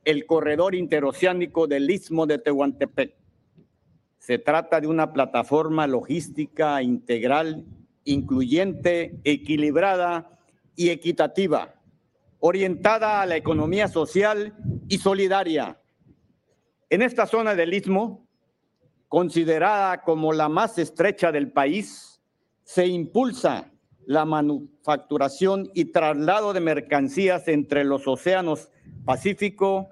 el 0.04 0.26
corredor 0.26 0.74
interoceánico 0.74 1.68
del 1.68 1.88
Istmo 1.88 2.26
de 2.26 2.38
Tehuantepec. 2.38 3.14
Se 4.18 4.38
trata 4.38 4.80
de 4.80 4.88
una 4.88 5.12
plataforma 5.12 5.86
logística 5.86 6.82
integral, 6.82 7.64
incluyente, 8.10 9.20
equilibrada 9.24 10.38
y 10.74 10.90
equitativa 10.90 11.78
orientada 12.40 13.20
a 13.20 13.26
la 13.26 13.36
economía 13.36 13.88
social 13.88 14.54
y 14.88 14.98
solidaria. 14.98 15.80
En 16.90 17.02
esta 17.02 17.26
zona 17.26 17.54
del 17.54 17.74
istmo, 17.74 18.26
considerada 19.08 20.02
como 20.02 20.32
la 20.32 20.48
más 20.48 20.78
estrecha 20.78 21.32
del 21.32 21.52
país, 21.52 22.20
se 22.62 22.86
impulsa 22.86 23.72
la 24.06 24.24
manufacturación 24.24 25.70
y 25.74 25.86
traslado 25.86 26.52
de 26.52 26.60
mercancías 26.60 27.48
entre 27.48 27.84
los 27.84 28.06
océanos 28.06 28.70
Pacífico 29.04 29.88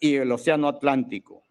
y 0.00 0.16
el 0.16 0.32
Océano 0.32 0.68
Atlántico. 0.68 1.42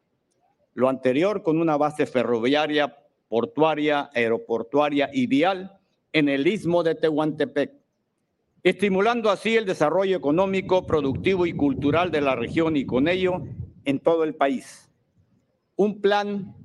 Lo 0.74 0.90
anterior 0.90 1.42
con 1.42 1.60
una 1.60 1.78
base 1.78 2.06
ferroviaria, 2.06 2.98
portuaria, 3.30 4.10
aeroportuaria 4.14 5.10
y 5.12 5.28
vial 5.28 5.80
en 6.14 6.30
el 6.30 6.48
istmo 6.48 6.84
de 6.84 6.96
Tehuantepec 6.96 7.84
estimulando 8.64 9.30
así 9.30 9.58
el 9.58 9.66
desarrollo 9.66 10.16
económico, 10.16 10.88
productivo 10.88 11.46
y 11.46 11.54
cultural 11.54 12.12
de 12.12 12.22
la 12.22 12.36
región 12.36 12.78
y 12.78 12.86
con 12.86 13.10
ello 13.10 13.44
en 13.84 14.00
todo 14.00 14.24
el 14.24 14.36
país. 14.36 14.90
Un 15.76 16.00
plan 16.00 16.56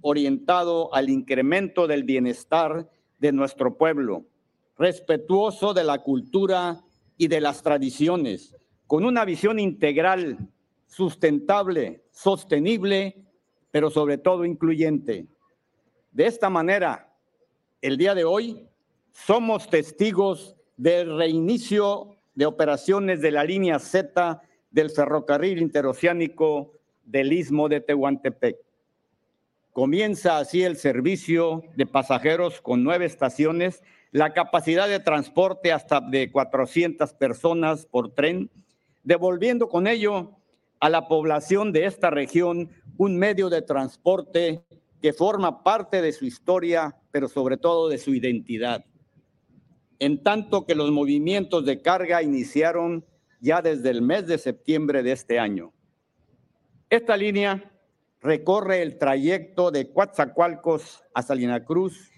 orientado 0.00 0.92
al 0.94 1.10
incremento 1.10 1.86
del 1.86 2.04
bienestar 2.04 2.90
de 3.18 3.32
nuestro 3.32 3.76
pueblo, 3.76 4.24
respetuoso 4.78 5.74
de 5.74 5.84
la 5.84 5.98
cultura 5.98 6.82
y 7.18 7.28
de 7.28 7.40
las 7.42 7.62
tradiciones, 7.62 8.56
con 8.86 9.04
una 9.04 9.24
visión 9.26 9.60
integral, 9.60 10.38
sustentable, 10.86 12.02
sostenible, 12.10 13.22
pero 13.70 13.90
sobre 13.90 14.16
todo 14.16 14.46
incluyente. 14.46 15.26
De 16.10 16.26
esta 16.26 16.48
manera, 16.48 17.14
el 17.82 17.96
día 17.96 18.14
de 18.14 18.24
hoy 18.24 18.68
somos 19.12 19.68
testigos 19.68 20.56
del 20.76 21.16
reinicio 21.16 22.16
de 22.34 22.46
operaciones 22.46 23.20
de 23.20 23.30
la 23.30 23.44
línea 23.44 23.78
Z 23.78 24.42
del 24.70 24.90
ferrocarril 24.90 25.60
interoceánico 25.60 26.72
del 27.04 27.32
istmo 27.32 27.68
de 27.68 27.80
Tehuantepec. 27.80 28.56
Comienza 29.72 30.38
así 30.38 30.62
el 30.62 30.76
servicio 30.76 31.62
de 31.76 31.86
pasajeros 31.86 32.60
con 32.60 32.82
nueve 32.82 33.04
estaciones, 33.04 33.82
la 34.10 34.32
capacidad 34.32 34.88
de 34.88 35.00
transporte 35.00 35.72
hasta 35.72 36.00
de 36.00 36.30
400 36.30 37.14
personas 37.14 37.86
por 37.86 38.14
tren, 38.14 38.50
devolviendo 39.02 39.68
con 39.68 39.86
ello 39.86 40.36
a 40.80 40.90
la 40.90 41.08
población 41.08 41.72
de 41.72 41.86
esta 41.86 42.10
región 42.10 42.70
un 42.98 43.16
medio 43.18 43.48
de 43.48 43.62
transporte 43.62 44.62
que 45.00 45.12
forma 45.12 45.62
parte 45.62 46.02
de 46.02 46.12
su 46.12 46.26
historia, 46.26 46.96
pero 47.10 47.28
sobre 47.28 47.56
todo 47.56 47.88
de 47.88 47.98
su 47.98 48.14
identidad 48.14 48.84
en 50.02 50.20
tanto 50.20 50.66
que 50.66 50.74
los 50.74 50.90
movimientos 50.90 51.64
de 51.64 51.80
carga 51.80 52.24
iniciaron 52.24 53.06
ya 53.40 53.62
desde 53.62 53.90
el 53.90 54.02
mes 54.02 54.26
de 54.26 54.36
septiembre 54.36 55.04
de 55.04 55.12
este 55.12 55.38
año. 55.38 55.72
Esta 56.90 57.16
línea 57.16 57.72
recorre 58.20 58.82
el 58.82 58.98
trayecto 58.98 59.70
de 59.70 59.92
Coatzacoalcos 59.92 61.04
a 61.14 61.22
Salina 61.22 61.64
Cruz 61.64 62.10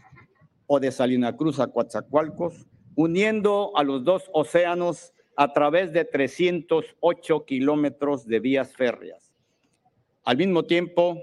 o 0.67 0.81
de 0.81 0.91
Salina 0.93 1.37
Cruz 1.37 1.61
a 1.61 1.67
Coatzacoalcos, 1.67 2.67
uniendo 2.95 3.77
a 3.77 3.83
los 3.83 4.03
dos 4.03 4.31
océanos 4.33 5.13
a 5.37 5.53
través 5.53 5.93
de 5.93 6.07
308 6.07 7.45
kilómetros 7.45 8.27
de 8.27 8.41
vías 8.41 8.73
férreas. 8.75 9.35
Al 10.25 10.39
mismo 10.39 10.63
tiempo, 10.63 11.19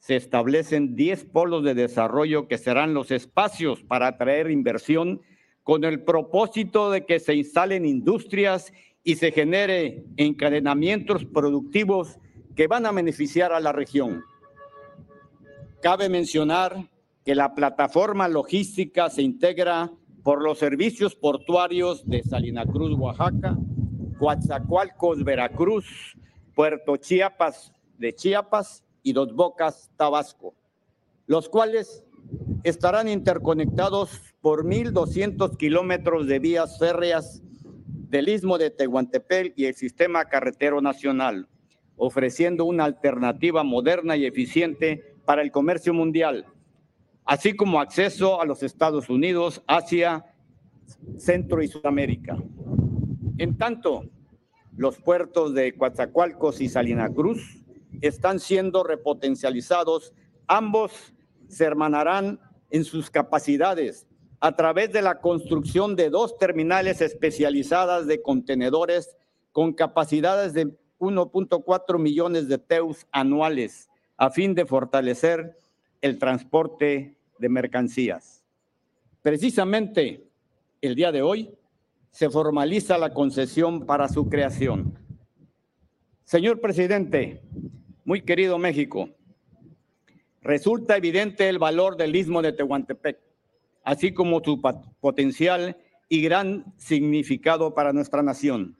se 0.00 0.16
establecen 0.16 0.96
10 0.96 1.26
polos 1.26 1.62
de 1.62 1.74
desarrollo 1.74 2.48
que 2.48 2.58
serán 2.58 2.92
los 2.92 3.12
espacios 3.12 3.84
para 3.84 4.08
atraer 4.08 4.50
inversión 4.50 5.22
con 5.62 5.84
el 5.84 6.02
propósito 6.02 6.90
de 6.90 7.04
que 7.04 7.20
se 7.20 7.34
instalen 7.34 7.84
industrias 7.84 8.72
y 9.04 9.16
se 9.16 9.32
genere 9.32 10.04
encadenamientos 10.16 11.24
productivos 11.24 12.18
que 12.54 12.66
van 12.66 12.86
a 12.86 12.92
beneficiar 12.92 13.52
a 13.52 13.60
la 13.60 13.72
región. 13.72 14.24
Cabe 15.80 16.08
mencionar 16.08 16.88
que 17.24 17.34
la 17.34 17.54
plataforma 17.54 18.28
logística 18.28 19.10
se 19.10 19.22
integra 19.22 19.90
por 20.22 20.42
los 20.42 20.58
servicios 20.58 21.14
portuarios 21.14 22.08
de 22.08 22.22
Salina 22.22 22.64
Cruz, 22.64 22.96
Oaxaca, 22.96 23.56
Coatzacoalcos, 24.18 25.24
Veracruz, 25.24 26.16
Puerto 26.54 26.96
Chiapas 26.96 27.72
de 27.98 28.14
Chiapas 28.14 28.84
y 29.02 29.12
Dos 29.12 29.34
Bocas, 29.34 29.90
Tabasco, 29.96 30.54
los 31.26 31.48
cuales 31.48 32.04
estarán 32.62 33.08
interconectados 33.08 34.31
por 34.42 34.64
1.200 34.64 35.56
kilómetros 35.56 36.26
de 36.26 36.40
vías 36.40 36.76
férreas 36.78 37.40
del 37.84 38.28
istmo 38.28 38.58
de 38.58 38.70
Tehuantepec 38.70 39.54
y 39.56 39.66
el 39.66 39.74
sistema 39.76 40.24
carretero 40.24 40.82
nacional, 40.82 41.48
ofreciendo 41.96 42.64
una 42.64 42.84
alternativa 42.84 43.62
moderna 43.62 44.16
y 44.16 44.26
eficiente 44.26 45.14
para 45.24 45.42
el 45.42 45.52
comercio 45.52 45.94
mundial, 45.94 46.44
así 47.24 47.54
como 47.54 47.80
acceso 47.80 48.40
a 48.40 48.44
los 48.44 48.64
Estados 48.64 49.08
Unidos, 49.08 49.62
Asia, 49.68 50.26
Centro 51.16 51.62
y 51.62 51.68
Sudamérica. 51.68 52.36
En 53.38 53.56
tanto, 53.56 54.10
los 54.76 54.98
puertos 54.98 55.54
de 55.54 55.76
Coatzacoalcos 55.76 56.60
y 56.60 56.68
Salina 56.68 57.08
Cruz 57.10 57.62
están 58.00 58.40
siendo 58.40 58.82
repotencializados. 58.82 60.12
Ambos 60.48 61.14
se 61.46 61.64
hermanarán 61.64 62.40
en 62.70 62.84
sus 62.84 63.08
capacidades 63.08 64.08
a 64.42 64.56
través 64.56 64.90
de 64.90 65.02
la 65.02 65.20
construcción 65.20 65.94
de 65.94 66.10
dos 66.10 66.36
terminales 66.36 67.00
especializadas 67.00 68.08
de 68.08 68.22
contenedores 68.22 69.16
con 69.52 69.72
capacidades 69.72 70.52
de 70.52 70.76
1.4 70.98 71.98
millones 72.00 72.48
de 72.48 72.58
teus 72.58 73.06
anuales, 73.12 73.88
a 74.16 74.30
fin 74.30 74.56
de 74.56 74.66
fortalecer 74.66 75.60
el 76.00 76.18
transporte 76.18 77.16
de 77.38 77.48
mercancías. 77.48 78.42
Precisamente 79.22 80.26
el 80.80 80.96
día 80.96 81.12
de 81.12 81.22
hoy 81.22 81.54
se 82.10 82.28
formaliza 82.28 82.98
la 82.98 83.14
concesión 83.14 83.86
para 83.86 84.08
su 84.08 84.28
creación. 84.28 84.98
Señor 86.24 86.60
presidente, 86.60 87.42
muy 88.04 88.22
querido 88.22 88.58
México, 88.58 89.08
resulta 90.40 90.96
evidente 90.96 91.48
el 91.48 91.60
valor 91.60 91.96
del 91.96 92.16
istmo 92.16 92.42
de 92.42 92.52
Tehuantepec, 92.52 93.31
así 93.84 94.12
como 94.12 94.42
su 94.44 94.60
potencial 95.00 95.76
y 96.08 96.22
gran 96.22 96.74
significado 96.76 97.74
para 97.74 97.92
nuestra 97.92 98.22
nación. 98.22 98.76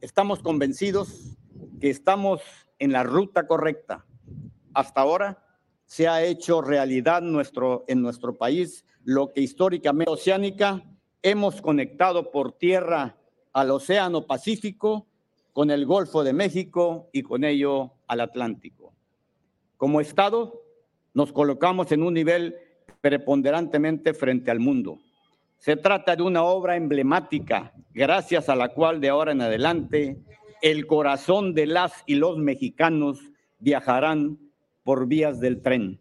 Estamos 0.00 0.40
convencidos 0.40 1.36
que 1.80 1.90
estamos 1.90 2.40
en 2.78 2.92
la 2.92 3.02
ruta 3.02 3.46
correcta. 3.46 4.04
Hasta 4.74 5.00
ahora 5.00 5.44
se 5.84 6.08
ha 6.08 6.22
hecho 6.24 6.62
realidad 6.62 7.22
nuestro, 7.22 7.84
en 7.88 8.02
nuestro 8.02 8.36
país 8.36 8.84
lo 9.04 9.32
que 9.32 9.40
históricamente 9.40 10.10
oceánica 10.10 10.82
hemos 11.22 11.60
conectado 11.60 12.30
por 12.30 12.52
tierra 12.52 13.16
al 13.52 13.70
Océano 13.70 14.26
Pacífico 14.26 15.06
con 15.52 15.70
el 15.70 15.84
Golfo 15.84 16.24
de 16.24 16.32
México 16.32 17.10
y 17.12 17.22
con 17.22 17.44
ello 17.44 17.92
al 18.06 18.20
Atlántico. 18.20 18.94
Como 19.76 20.00
Estado, 20.00 20.62
nos 21.14 21.32
colocamos 21.32 21.92
en 21.92 22.02
un 22.02 22.14
nivel 22.14 22.56
preponderantemente 23.02 24.14
frente 24.14 24.50
al 24.50 24.60
mundo. 24.60 24.98
Se 25.58 25.76
trata 25.76 26.16
de 26.16 26.22
una 26.22 26.42
obra 26.42 26.76
emblemática, 26.76 27.74
gracias 27.92 28.48
a 28.48 28.56
la 28.56 28.70
cual 28.70 29.00
de 29.00 29.10
ahora 29.10 29.32
en 29.32 29.42
adelante 29.42 30.16
el 30.62 30.86
corazón 30.86 31.52
de 31.54 31.66
las 31.66 31.92
y 32.06 32.14
los 32.14 32.38
mexicanos 32.38 33.20
viajarán 33.58 34.38
por 34.84 35.06
vías 35.06 35.40
del 35.40 35.60
tren. 35.60 35.98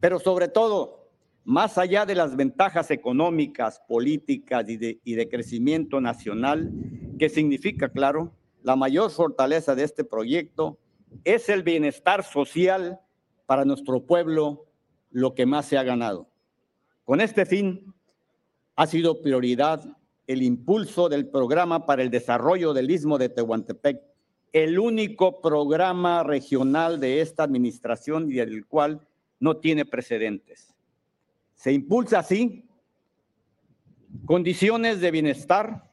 Pero 0.00 0.18
sobre 0.18 0.48
todo, 0.48 1.10
más 1.44 1.78
allá 1.78 2.04
de 2.06 2.14
las 2.14 2.36
ventajas 2.36 2.90
económicas, 2.90 3.80
políticas 3.88 4.66
y 4.68 4.76
de, 4.76 5.28
crecimiento 5.28 6.00
nacional, 6.00 6.70
que 7.18 7.28
significa, 7.28 7.88
claro, 7.88 8.32
la 8.62 8.76
mayor 8.76 9.10
fortaleza 9.10 9.74
de 9.74 9.84
este 9.84 10.04
proyecto 10.04 10.78
es 11.24 11.48
el 11.48 11.62
bienestar 11.62 12.22
social 12.22 13.00
para 13.46 13.64
nuestro 13.64 14.00
pueblo, 14.04 14.67
lo 15.10 15.34
que 15.34 15.46
más 15.46 15.66
se 15.66 15.78
ha 15.78 15.82
ganado. 15.82 16.28
Con 17.04 17.20
este 17.20 17.46
fin, 17.46 17.94
ha 18.76 18.86
sido 18.86 19.22
prioridad 19.22 19.82
el 20.26 20.42
impulso 20.42 21.08
del 21.08 21.26
programa 21.26 21.86
para 21.86 22.02
el 22.02 22.10
desarrollo 22.10 22.74
del 22.74 22.90
istmo 22.90 23.18
de 23.18 23.30
Tehuantepec, 23.30 24.00
el 24.52 24.78
único 24.78 25.40
programa 25.40 26.22
regional 26.22 27.00
de 27.00 27.20
esta 27.20 27.42
administración 27.42 28.30
y 28.30 28.38
el 28.38 28.66
cual 28.66 29.00
no 29.40 29.56
tiene 29.56 29.84
precedentes. 29.84 30.74
Se 31.54 31.72
impulsa 31.72 32.20
así 32.20 32.64
condiciones 34.26 35.00
de 35.00 35.10
bienestar 35.10 35.90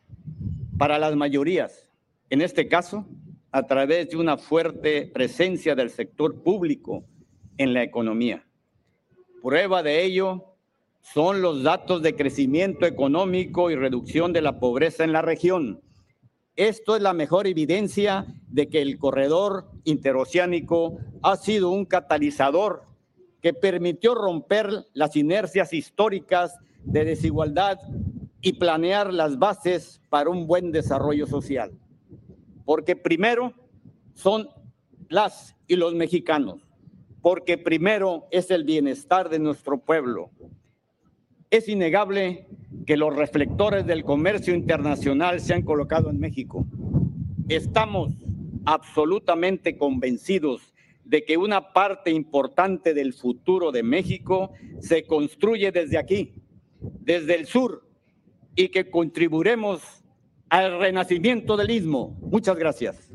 para 0.77 0.99
las 0.99 1.15
mayorías, 1.15 1.89
en 2.29 2.41
este 2.41 2.67
caso, 2.67 3.05
a 3.51 3.65
través 3.65 4.09
de 4.09 4.17
una 4.17 4.37
fuerte 4.37 5.09
presencia 5.13 5.75
del 5.75 5.89
sector 5.89 6.43
público 6.43 7.05
en 7.57 7.73
la 7.73 7.83
economía. 7.83 8.45
Prueba 9.45 9.83
de 9.83 10.03
ello 10.03 10.43
son 11.03 11.43
los 11.43 11.61
datos 11.61 12.01
de 12.01 12.15
crecimiento 12.15 12.87
económico 12.87 13.69
y 13.69 13.75
reducción 13.75 14.33
de 14.33 14.41
la 14.41 14.59
pobreza 14.59 15.03
en 15.03 15.11
la 15.11 15.21
región. 15.21 15.81
Esto 16.55 16.95
es 16.95 17.03
la 17.03 17.13
mejor 17.13 17.45
evidencia 17.45 18.25
de 18.47 18.69
que 18.69 18.81
el 18.81 18.97
corredor 18.97 19.69
interoceánico 19.83 20.97
ha 21.21 21.35
sido 21.35 21.69
un 21.69 21.85
catalizador 21.85 22.85
que 23.39 23.53
permitió 23.53 24.15
romper 24.15 24.87
las 24.93 25.15
inercias 25.15 25.73
históricas 25.73 26.57
de 26.83 27.05
desigualdad 27.05 27.77
y 28.41 28.53
planear 28.53 29.13
las 29.13 29.37
bases 29.37 30.01
para 30.09 30.31
un 30.31 30.47
buen 30.47 30.71
desarrollo 30.71 31.27
social. 31.27 31.71
Porque 32.65 32.95
primero 32.95 33.53
son 34.15 34.49
las 35.07 35.55
y 35.67 35.75
los 35.75 35.93
mexicanos, 35.93 36.64
porque 37.25 37.57
primero 37.57 38.27
es 38.29 38.51
el 38.51 38.65
bienestar 38.65 39.29
de 39.29 39.39
nuestro 39.39 39.79
pueblo, 39.79 40.29
es 41.49 41.67
innegable 41.67 42.45
que 42.85 42.97
los 42.97 43.15
reflectores 43.15 43.87
del 43.87 44.03
comercio 44.03 44.53
internacional 44.53 45.39
se 45.41 45.55
han 45.55 45.63
colocado 45.63 46.11
en 46.11 46.19
México. 46.19 46.67
Estamos 47.49 48.13
absolutamente 48.63 49.75
convencidos 49.75 50.75
de 51.03 51.25
que 51.25 51.37
una 51.37 51.73
parte 51.73 52.11
importante 52.11 52.93
del 52.93 53.11
futuro 53.11 53.71
de 53.71 53.81
México 53.81 54.51
se 54.79 55.07
construye 55.07 55.71
desde 55.71 55.97
aquí, 55.97 56.35
desde 56.79 57.39
el 57.39 57.47
sur, 57.47 57.89
y 58.55 58.69
que 58.69 58.91
contribuiremos 58.91 59.81
al 60.47 60.77
renacimiento 60.77 61.57
del 61.57 61.71
istmo. 61.71 62.15
Muchas 62.21 62.55
gracias. 62.55 63.09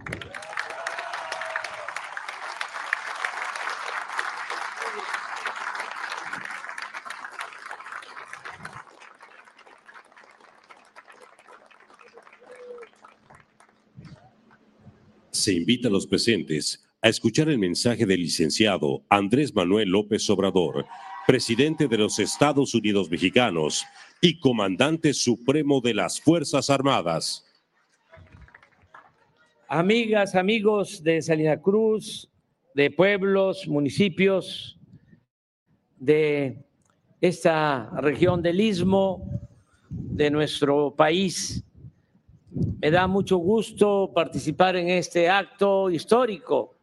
Se 15.41 15.55
invita 15.55 15.88
a 15.88 15.91
los 15.91 16.07
presentes 16.07 16.84
a 17.01 17.09
escuchar 17.09 17.49
el 17.49 17.59
mensaje 17.59 18.05
del 18.05 18.20
licenciado 18.20 19.07
Andrés 19.09 19.55
Manuel 19.55 19.88
López 19.88 20.28
Obrador, 20.28 20.84
presidente 21.26 21.88
de 21.88 21.97
los 21.97 22.18
Estados 22.18 22.74
Unidos 22.74 23.11
mexicanos 23.11 23.86
y 24.20 24.38
comandante 24.38 25.14
supremo 25.14 25.80
de 25.80 25.95
las 25.95 26.20
Fuerzas 26.20 26.68
Armadas. 26.68 27.47
Amigas, 29.66 30.34
amigos 30.34 31.03
de 31.03 31.22
Salina 31.22 31.59
Cruz, 31.59 32.28
de 32.74 32.91
pueblos, 32.91 33.66
municipios 33.66 34.78
de 35.97 36.66
esta 37.18 37.88
región 38.03 38.43
del 38.43 38.61
istmo 38.61 39.24
de 39.88 40.30
nuestro 40.30 40.95
país, 40.95 41.64
me 42.81 42.91
da 42.91 43.07
mucho 43.07 43.37
gusto 43.37 44.11
participar 44.14 44.74
en 44.76 44.89
este 44.89 45.28
acto 45.28 45.91
histórico. 45.91 46.74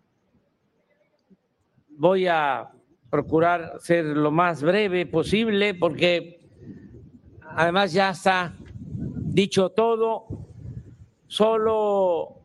Voy 1.90 2.28
a 2.28 2.70
procurar 3.10 3.80
ser 3.80 4.06
lo 4.06 4.30
más 4.30 4.62
breve 4.62 5.08
posible 5.08 5.74
porque 5.74 6.40
además 7.42 7.94
ya 7.94 8.12
está 8.12 8.56
dicho 8.62 9.70
todo, 9.70 10.28
solo 11.26 12.42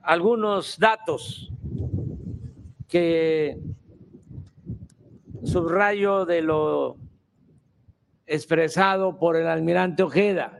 algunos 0.00 0.78
datos 0.78 1.52
que 2.88 3.58
subrayo 5.44 6.24
de 6.24 6.40
lo 6.40 6.96
expresado 8.26 9.18
por 9.18 9.36
el 9.36 9.46
almirante 9.46 10.02
Ojeda 10.02 10.57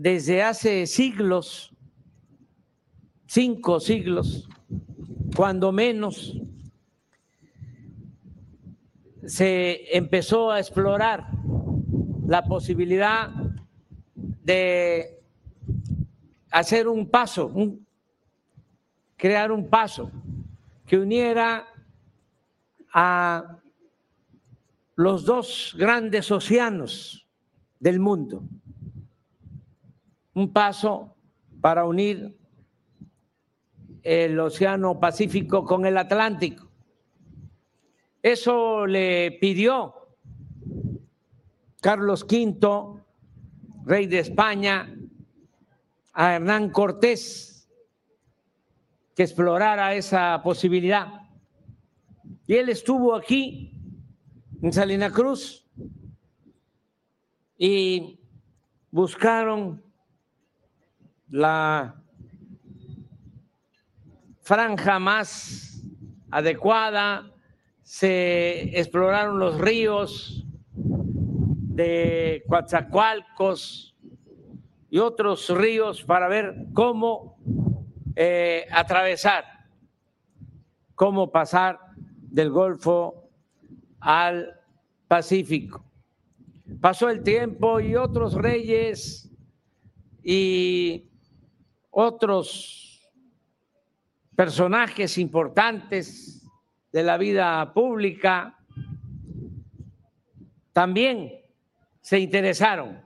desde 0.00 0.44
hace 0.44 0.86
siglos, 0.86 1.72
cinco 3.26 3.80
siglos, 3.80 4.48
cuando 5.34 5.72
menos, 5.72 6.40
se 9.26 9.96
empezó 9.96 10.52
a 10.52 10.60
explorar 10.60 11.26
la 12.28 12.44
posibilidad 12.44 13.28
de 14.14 15.18
hacer 16.52 16.86
un 16.86 17.10
paso, 17.10 17.52
crear 19.16 19.50
un 19.50 19.68
paso 19.68 20.12
que 20.86 20.96
uniera 20.96 21.66
a 22.94 23.58
los 24.94 25.24
dos 25.24 25.74
grandes 25.76 26.30
océanos 26.30 27.26
del 27.80 27.98
mundo, 27.98 28.44
un 30.38 30.52
paso 30.52 31.16
para 31.60 31.84
unir 31.84 32.38
el 34.04 34.38
Océano 34.38 35.00
Pacífico 35.00 35.64
con 35.64 35.84
el 35.84 35.98
Atlántico. 35.98 36.70
Eso 38.22 38.86
le 38.86 39.32
pidió 39.40 39.94
Carlos 41.80 42.22
V, 42.22 43.02
rey 43.84 44.06
de 44.06 44.20
España, 44.20 44.94
a 46.12 46.34
Hernán 46.36 46.70
Cortés 46.70 47.68
que 49.16 49.24
explorara 49.24 49.94
esa 49.94 50.40
posibilidad. 50.44 51.08
Y 52.46 52.54
él 52.54 52.68
estuvo 52.68 53.16
aquí, 53.16 53.72
en 54.62 54.72
Salina 54.72 55.10
Cruz, 55.10 55.66
y 57.58 58.20
buscaron 58.92 59.87
la 61.30 62.02
franja 64.40 64.98
más 64.98 65.82
adecuada, 66.30 67.30
se 67.82 68.78
exploraron 68.78 69.38
los 69.38 69.58
ríos 69.58 70.46
de 70.74 72.44
Coatzacoalcos 72.48 73.96
y 74.90 74.98
otros 74.98 75.48
ríos 75.50 76.02
para 76.02 76.28
ver 76.28 76.66
cómo 76.74 77.38
eh, 78.16 78.66
atravesar, 78.70 79.44
cómo 80.94 81.30
pasar 81.30 81.78
del 82.20 82.50
Golfo 82.50 83.30
al 84.00 84.60
Pacífico. 85.06 85.84
Pasó 86.80 87.08
el 87.08 87.22
tiempo 87.22 87.80
y 87.80 87.96
otros 87.96 88.34
reyes 88.34 89.30
y 90.22 91.07
otros 92.00 93.10
personajes 94.36 95.18
importantes 95.18 96.48
de 96.92 97.02
la 97.02 97.18
vida 97.18 97.74
pública 97.74 98.56
también 100.72 101.32
se 102.00 102.20
interesaron 102.20 103.02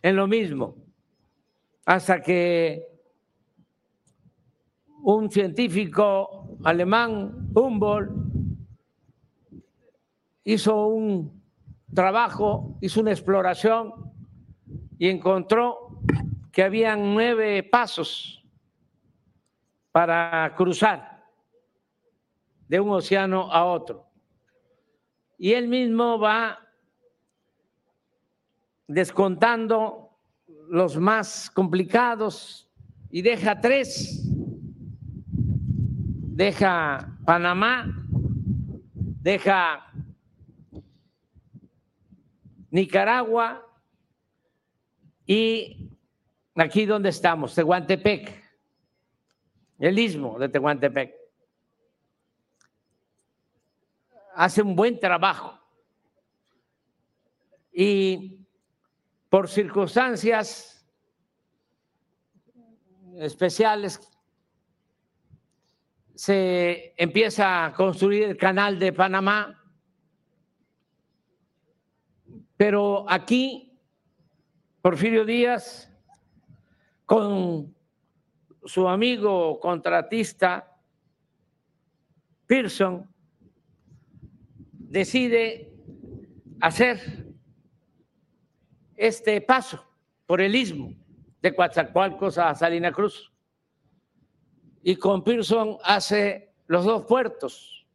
en 0.00 0.16
lo 0.16 0.26
mismo, 0.26 0.74
hasta 1.84 2.22
que 2.22 2.82
un 5.02 5.30
científico 5.30 6.56
alemán, 6.64 7.50
Humboldt, 7.54 8.10
hizo 10.44 10.86
un 10.86 11.42
trabajo, 11.92 12.78
hizo 12.80 13.02
una 13.02 13.10
exploración 13.10 13.92
y 14.96 15.10
encontró 15.10 15.81
que 16.52 16.62
habían 16.62 17.14
nueve 17.14 17.62
pasos 17.62 18.44
para 19.90 20.54
cruzar 20.54 21.24
de 22.68 22.78
un 22.78 22.90
océano 22.90 23.50
a 23.50 23.64
otro. 23.64 24.06
Y 25.38 25.54
él 25.54 25.66
mismo 25.66 26.18
va 26.18 26.60
descontando 28.86 30.10
los 30.68 30.96
más 30.96 31.50
complicados 31.50 32.70
y 33.10 33.22
deja 33.22 33.60
tres. 33.60 34.22
Deja 36.34 37.18
Panamá, 37.24 37.86
deja 39.22 39.86
Nicaragua 42.70 43.66
y 45.26 45.91
aquí 46.54 46.86
donde 46.86 47.08
estamos, 47.08 47.54
Tehuantepec, 47.54 48.42
el 49.78 49.98
istmo 49.98 50.38
de 50.38 50.48
Tehuantepec. 50.48 51.14
Hace 54.34 54.62
un 54.62 54.76
buen 54.76 54.98
trabajo. 54.98 55.58
Y 57.72 58.38
por 59.28 59.48
circunstancias 59.48 60.86
especiales 63.16 64.00
se 66.14 66.94
empieza 66.96 67.64
a 67.64 67.72
construir 67.72 68.24
el 68.24 68.36
canal 68.36 68.78
de 68.78 68.92
Panamá, 68.92 69.58
pero 72.56 73.06
aquí 73.08 73.80
Porfirio 74.82 75.24
Díaz 75.24 75.91
con 77.06 77.74
su 78.64 78.88
amigo 78.88 79.58
contratista 79.60 80.72
Pearson 82.46 83.08
decide 84.72 85.72
hacer 86.60 87.26
este 88.96 89.40
paso 89.40 89.84
por 90.26 90.40
el 90.40 90.54
istmo 90.54 90.94
de 91.40 91.54
Coatzacoalcos 91.54 92.38
a 92.38 92.54
Salina 92.54 92.92
Cruz. 92.92 93.32
Y 94.82 94.96
con 94.96 95.24
Pearson 95.24 95.78
hace 95.82 96.52
los 96.66 96.84
dos 96.84 97.04
puertos 97.06 97.86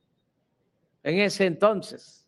en 1.04 1.20
ese 1.20 1.46
entonces, 1.46 2.28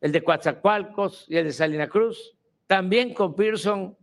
el 0.00 0.12
de 0.12 0.22
Coatzacoalcos 0.22 1.26
y 1.28 1.36
el 1.36 1.46
de 1.46 1.52
Salina 1.52 1.88
Cruz. 1.88 2.36
También 2.66 3.14
con 3.14 3.34
Pearson 3.34 3.96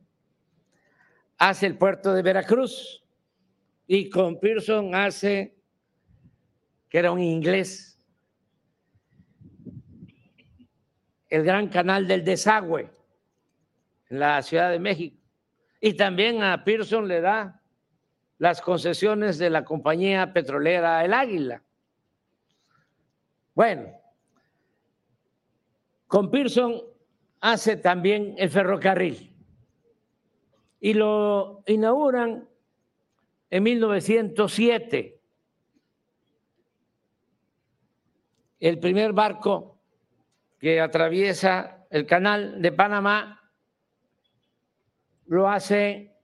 hace 1.37 1.67
el 1.67 1.77
puerto 1.77 2.13
de 2.13 2.21
Veracruz 2.21 3.03
y 3.85 4.09
con 4.09 4.39
Pearson 4.39 4.93
hace, 4.95 5.55
que 6.89 6.97
era 6.97 7.11
un 7.11 7.21
inglés, 7.21 7.99
el 11.29 11.43
gran 11.43 11.67
canal 11.67 12.07
del 12.07 12.23
desagüe 12.23 12.89
en 14.09 14.19
la 14.19 14.41
Ciudad 14.41 14.71
de 14.71 14.79
México. 14.79 15.17
Y 15.79 15.93
también 15.93 16.41
a 16.41 16.63
Pearson 16.63 17.07
le 17.07 17.21
da 17.21 17.61
las 18.39 18.61
concesiones 18.61 19.37
de 19.37 19.49
la 19.49 19.63
compañía 19.63 20.33
petrolera 20.33 21.03
El 21.03 21.13
Águila. 21.13 21.61
Bueno, 23.53 23.91
con 26.07 26.31
Pearson 26.31 26.81
hace 27.41 27.77
también 27.77 28.35
el 28.37 28.49
ferrocarril 28.49 29.36
y 30.79 30.93
lo 30.93 31.63
inauguran 31.67 32.47
en 33.49 33.63
1907. 33.63 35.19
El 38.59 38.79
primer 38.79 39.13
barco 39.13 39.79
que 40.59 40.81
atraviesa 40.81 41.85
el 41.89 42.05
canal 42.05 42.61
de 42.61 42.71
Panamá 42.71 43.51
lo 45.27 45.49
hace 45.49 46.15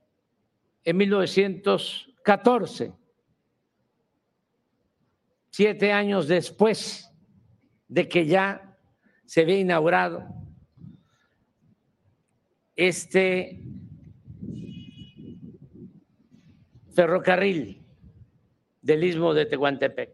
en 0.82 0.96
1914, 0.96 2.92
siete 5.50 5.92
años 5.92 6.28
después 6.28 7.10
de 7.88 8.08
que 8.08 8.26
ya 8.26 8.76
se 9.24 9.42
había 9.42 9.58
inaugurado 9.58 10.26
este 12.76 13.62
ferrocarril 16.94 17.84
del 18.82 19.04
istmo 19.04 19.34
de 19.34 19.46
Tehuantepec. 19.46 20.10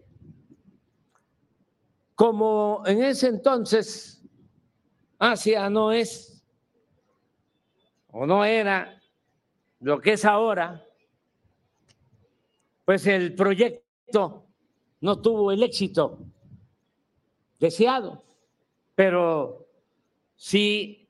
Como 2.14 2.82
en 2.86 3.02
ese 3.02 3.28
entonces 3.28 4.22
Asia 5.18 5.68
no 5.70 5.92
es 5.92 6.42
o 8.12 8.26
no 8.26 8.44
era 8.44 9.00
lo 9.80 10.00
que 10.00 10.12
es 10.12 10.24
ahora, 10.24 10.84
pues 12.84 13.06
el 13.06 13.34
proyecto 13.34 14.46
no 15.00 15.20
tuvo 15.20 15.52
el 15.52 15.62
éxito 15.62 16.18
deseado, 17.58 18.22
pero 18.94 19.66
sí 20.36 21.08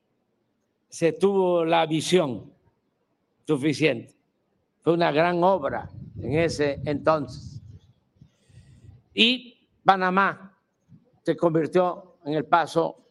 se 0.89 1.13
tuvo 1.13 1.65
la 1.65 1.87
visión 1.87 2.53
suficiente. 3.47 4.20
Fue 4.83 4.95
una 4.95 5.13
gran 5.13 5.43
obra 5.43 5.91
en 6.19 6.39
ese 6.39 6.81
entonces. 6.85 7.61
Y 9.15 9.69
Panamá 9.85 10.57
se 11.23 11.37
convirtió 11.37 12.19
en 12.25 12.35
el 12.35 12.45
paso 12.45 13.05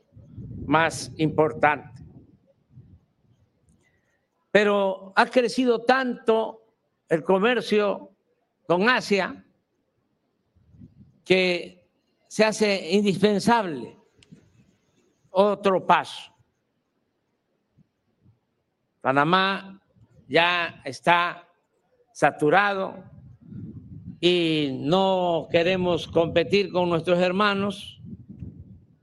más 0.65 1.11
importante. 1.17 2.03
Pero 4.51 5.13
ha 5.15 5.25
crecido 5.27 5.83
tanto 5.83 6.63
el 7.07 7.23
comercio 7.23 8.11
con 8.67 8.89
Asia 8.89 9.45
que 11.23 11.87
se 12.27 12.45
hace 12.45 12.91
indispensable 12.91 13.97
otro 15.31 15.85
paso. 15.85 16.33
Panamá 19.01 19.81
ya 20.27 20.81
está 20.83 21.48
saturado 22.19 23.01
y 24.19 24.77
no 24.81 25.47
queremos 25.49 26.05
competir 26.05 26.69
con 26.69 26.89
nuestros 26.89 27.17
hermanos 27.19 28.01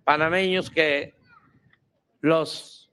panameños 0.05 0.69
que 0.69 1.15
los 2.21 2.93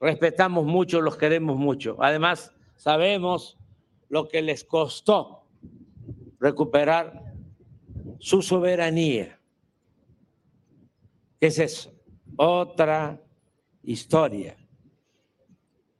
respetamos 0.00 0.64
mucho, 0.64 1.02
los 1.02 1.18
queremos 1.18 1.58
mucho. 1.58 1.98
Además, 2.00 2.54
sabemos 2.76 3.58
lo 4.08 4.26
que 4.26 4.40
les 4.40 4.64
costó 4.64 5.44
recuperar 6.40 7.34
su 8.20 8.40
soberanía. 8.40 9.38
¿Qué 11.38 11.48
es 11.48 11.58
eso? 11.58 11.92
Otra 12.36 13.20
historia. 13.82 14.56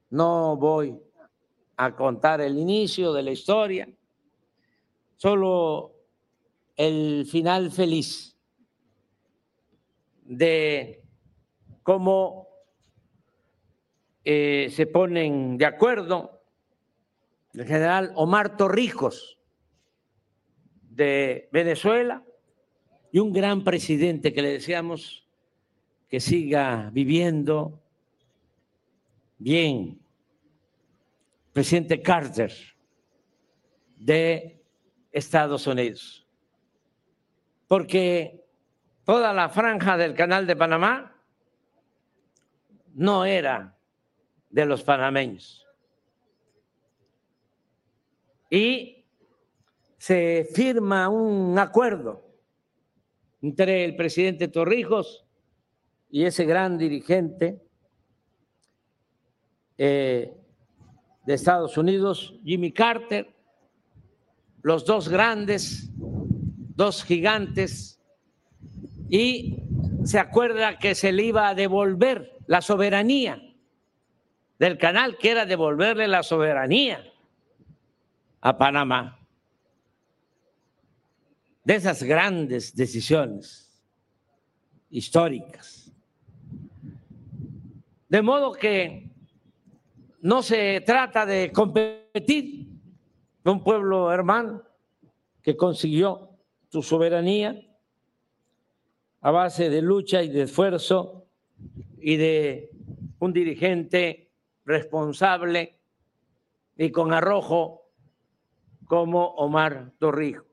No 0.09 0.57
voy 0.57 0.99
a 1.81 1.95
contar 1.95 2.41
el 2.41 2.57
inicio 2.57 3.13
de 3.13 3.23
la 3.23 3.31
historia, 3.31 3.87
solo 5.15 5.95
el 6.75 7.25
final 7.25 7.71
feliz 7.71 8.35
de 10.25 11.01
cómo 11.81 12.49
eh, 14.25 14.67
se 14.75 14.87
ponen 14.87 15.57
de 15.57 15.65
acuerdo 15.65 16.41
el 17.53 17.65
general 17.65 18.11
Omar 18.15 18.57
Torrijos 18.57 19.39
de 20.81 21.47
Venezuela 21.53 22.25
y 23.09 23.19
un 23.19 23.31
gran 23.31 23.63
presidente 23.63 24.33
que 24.33 24.41
le 24.41 24.51
deseamos 24.51 25.25
que 26.09 26.19
siga 26.19 26.89
viviendo 26.91 27.79
bien, 29.37 30.01
presidente 31.59 32.01
Carter 32.01 32.53
de 33.97 34.63
Estados 35.11 35.67
Unidos. 35.67 36.25
Porque 37.67 38.45
toda 39.03 39.33
la 39.33 39.49
franja 39.49 39.97
del 39.97 40.13
canal 40.13 40.47
de 40.47 40.55
Panamá 40.55 41.21
no 42.93 43.25
era 43.25 43.77
de 44.49 44.65
los 44.65 44.83
panameños. 44.83 45.67
Y 48.49 49.03
se 49.97 50.47
firma 50.55 51.09
un 51.09 51.59
acuerdo 51.59 52.25
entre 53.41 53.83
el 53.83 53.97
presidente 53.97 54.47
Torrijos 54.47 55.25
y 56.09 56.23
ese 56.23 56.45
gran 56.45 56.77
dirigente 56.77 57.61
eh, 59.77 60.39
de 61.29 61.35
Estados 61.35 61.77
Unidos, 61.77 62.33
Jimmy 62.43 62.71
Carter, 62.71 63.31
los 64.63 64.83
dos 64.83 65.07
grandes, 65.07 65.87
dos 65.95 67.03
gigantes, 67.03 68.01
y 69.11 69.61
se 70.05 70.17
acuerda 70.17 70.79
que 70.79 70.95
se 70.95 71.11
le 71.11 71.25
iba 71.25 71.47
a 71.47 71.53
devolver 71.53 72.35
la 72.47 72.63
soberanía 72.63 73.39
del 74.57 74.79
canal, 74.79 75.19
que 75.19 75.29
era 75.29 75.45
devolverle 75.45 76.07
la 76.07 76.23
soberanía 76.23 77.13
a 78.41 78.57
Panamá. 78.57 79.19
De 81.63 81.75
esas 81.75 82.01
grandes 82.01 82.75
decisiones 82.75 83.83
históricas. 84.89 85.91
De 88.07 88.23
modo 88.23 88.51
que 88.53 89.08
no 90.21 90.41
se 90.41 90.81
trata 90.81 91.25
de 91.25 91.51
competir 91.51 92.67
con 93.43 93.57
un 93.57 93.63
pueblo 93.63 94.11
hermano 94.11 94.63
que 95.41 95.55
consiguió 95.55 96.37
su 96.69 96.83
soberanía 96.83 97.59
a 99.21 99.31
base 99.31 99.69
de 99.69 99.81
lucha 99.81 100.21
y 100.21 100.29
de 100.29 100.43
esfuerzo 100.43 101.27
y 101.97 102.17
de 102.17 102.69
un 103.19 103.33
dirigente 103.33 104.31
responsable 104.65 105.79
y 106.77 106.91
con 106.91 107.13
arrojo 107.13 107.91
como 108.85 109.25
Omar 109.35 109.91
Torrijos. 109.99 110.45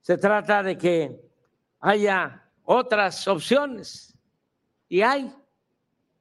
Se 0.00 0.18
trata 0.18 0.62
de 0.62 0.76
que 0.76 1.30
haya 1.80 2.50
otras 2.64 3.26
opciones 3.28 4.18
y 4.88 5.02
hay 5.02 5.32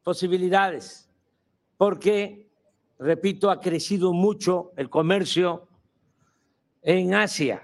posibilidades, 0.03 1.09
porque, 1.83 2.49
repito, 2.97 3.51
ha 3.51 3.59
crecido 3.59 4.13
mucho 4.13 4.71
el 4.77 4.89
comercio 4.89 5.67
en 6.81 7.13
Asia. 7.13 7.61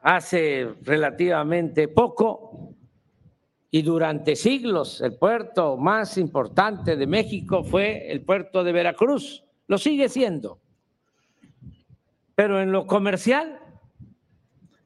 Hace 0.00 0.76
relativamente 0.82 1.88
poco 1.88 2.72
y 3.68 3.82
durante 3.82 4.36
siglos 4.36 5.00
el 5.00 5.18
puerto 5.18 5.76
más 5.76 6.18
importante 6.18 6.94
de 6.94 7.08
México 7.08 7.64
fue 7.64 8.12
el 8.12 8.22
puerto 8.22 8.62
de 8.62 8.70
Veracruz. 8.70 9.42
Lo 9.66 9.76
sigue 9.76 10.08
siendo. 10.08 10.60
Pero 12.36 12.62
en 12.62 12.70
lo 12.70 12.86
comercial 12.86 13.58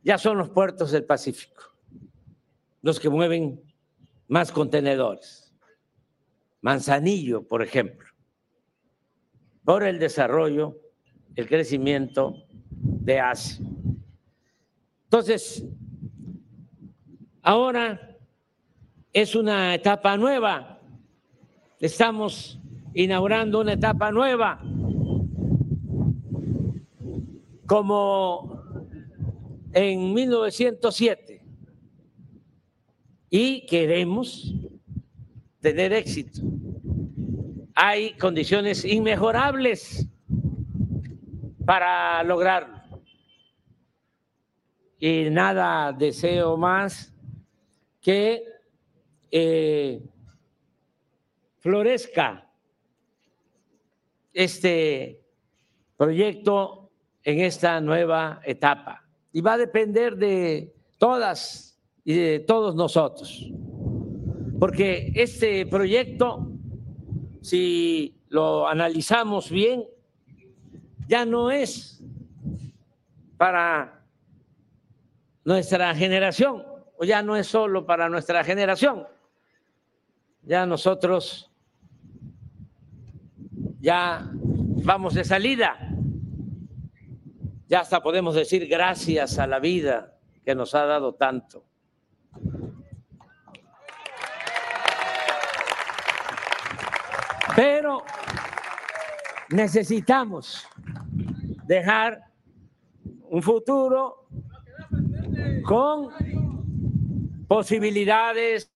ya 0.03 0.17
son 0.17 0.39
los 0.39 0.49
puertos 0.49 0.93
del 0.93 1.05
Pacífico 1.05 1.75
los 2.81 2.99
que 2.99 3.11
mueven 3.11 3.63
más 4.29 4.51
contenedores. 4.51 5.40
Manzanillo, 6.61 7.47
por 7.47 7.63
ejemplo, 7.63 8.09
por 9.65 9.83
el 9.83 9.99
desarrollo, 9.99 10.77
el 11.35 11.49
crecimiento 11.49 12.45
de 12.71 13.21
Asia. 13.21 13.65
Entonces, 15.05 15.65
ahora 17.43 18.17
es 19.13 19.35
una 19.35 19.75
etapa 19.75 20.17
nueva. 20.17 20.81
Estamos 21.81 22.61
inaugurando 22.95 23.61
una 23.61 23.73
etapa 23.73 24.13
nueva. 24.13 24.61
Como 27.67 28.63
en 29.73 30.13
1907, 30.13 31.43
y 33.31 33.65
queremos 33.67 34.53
tener 35.61 35.93
éxito. 35.93 36.41
Hay 37.75 38.15
condiciones 38.15 38.85
inmejorables 38.85 40.07
para 41.65 42.23
lograrlo. 42.25 42.81
Y 44.99 45.31
nada 45.31 45.93
deseo 45.93 46.57
más 46.57 47.15
que 48.01 48.45
eh, 49.31 50.03
florezca 51.59 52.51
este 54.33 55.23
proyecto 55.97 56.91
en 57.23 57.41
esta 57.41 57.81
nueva 57.81 58.41
etapa. 58.45 59.07
Y 59.33 59.41
va 59.41 59.55
a 59.55 59.59
depender 59.59 60.17
de 60.17 60.75
todas 60.99 61.79
y 62.05 62.15
de 62.15 62.41
todos 62.41 62.75
nosotros. 62.75 63.51
Porque 64.61 65.11
este 65.15 65.65
proyecto, 65.65 66.53
si 67.41 68.15
lo 68.29 68.69
analizamos 68.69 69.51
bien, 69.51 69.87
ya 71.09 71.25
no 71.25 71.51
es 71.51 72.05
para 73.39 74.05
nuestra 75.47 75.95
generación, 75.95 76.63
o 76.99 77.05
ya 77.05 77.23
no 77.23 77.37
es 77.37 77.47
solo 77.47 77.87
para 77.87 78.11
nuestra 78.11 78.45
generación. 78.45 79.07
Ya 80.43 80.67
nosotros 80.67 81.51
ya 83.81 84.29
vamos 84.31 85.15
de 85.15 85.25
salida. 85.25 85.91
Ya 87.67 87.81
hasta 87.81 88.03
podemos 88.03 88.35
decir 88.35 88.69
gracias 88.69 89.39
a 89.39 89.47
la 89.47 89.59
vida 89.59 90.19
que 90.45 90.55
nos 90.55 90.75
ha 90.75 90.85
dado 90.85 91.15
tanto. 91.15 91.70
Pero 97.61 98.03
necesitamos 99.51 100.67
dejar 101.67 102.23
un 103.29 103.43
futuro 103.43 104.27
con 105.67 106.09
posibilidades 107.47 108.73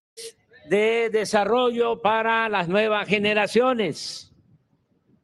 de 0.69 1.09
desarrollo 1.11 2.03
para 2.03 2.47
las 2.51 2.69
nuevas 2.69 3.09
generaciones. 3.09 4.31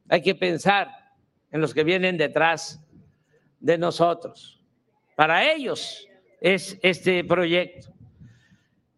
Hay 0.09 0.23
que 0.23 0.33
pensar 0.33 0.89
en 1.51 1.61
los 1.61 1.71
que 1.75 1.83
vienen 1.83 2.17
detrás 2.17 2.83
de 3.59 3.77
nosotros. 3.77 4.59
Para 5.15 5.53
ellos 5.53 6.07
es 6.39 6.79
este 6.81 7.23
proyecto. 7.23 7.93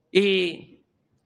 Y 0.10 0.73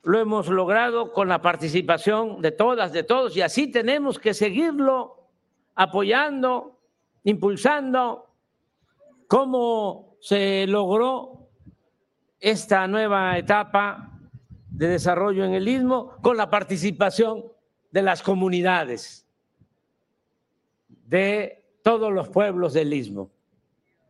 lo 0.04 0.20
hemos 0.20 0.48
logrado 0.48 1.12
con 1.12 1.28
la 1.28 1.42
participación 1.42 2.42
de 2.42 2.52
todas, 2.52 2.94
de 2.94 3.04
todos, 3.04 3.36
y 3.36 3.42
así 3.42 3.72
tenemos 3.72 4.20
que 4.20 4.34
seguirlo 4.34 5.30
apoyando, 5.76 6.80
impulsando, 7.24 8.28
cómo 9.28 10.16
se 10.20 10.66
logró 10.68 11.50
esta 12.40 12.88
nueva 12.88 13.38
etapa 13.38 14.12
de 14.70 14.88
desarrollo 14.88 15.44
en 15.44 15.54
el 15.54 15.68
istmo 15.68 16.16
con 16.22 16.38
la 16.38 16.50
participación 16.50 17.44
de 17.92 18.02
las 18.02 18.22
comunidades, 18.22 19.28
de 20.88 21.64
todos 21.84 22.12
los 22.12 22.30
pueblos 22.30 22.74
del 22.74 22.94
istmo. 22.94 23.32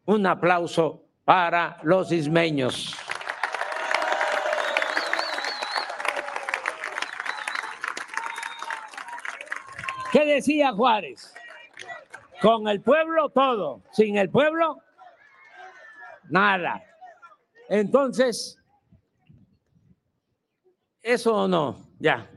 Un 0.05 0.25
aplauso 0.25 1.03
para 1.25 1.79
los 1.83 2.11
ismeños. 2.11 2.95
¿Qué 10.17 10.25
decía 10.25 10.71
Juárez? 10.71 11.31
Con 12.41 12.67
el 12.67 12.81
pueblo 12.81 13.29
todo, 13.29 13.83
sin 13.91 14.17
el 14.17 14.31
pueblo 14.31 14.81
nada. 16.29 16.83
Entonces, 17.69 18.59
eso 21.03 21.43
o 21.43 21.47
no, 21.47 21.87
ya. 21.99 22.27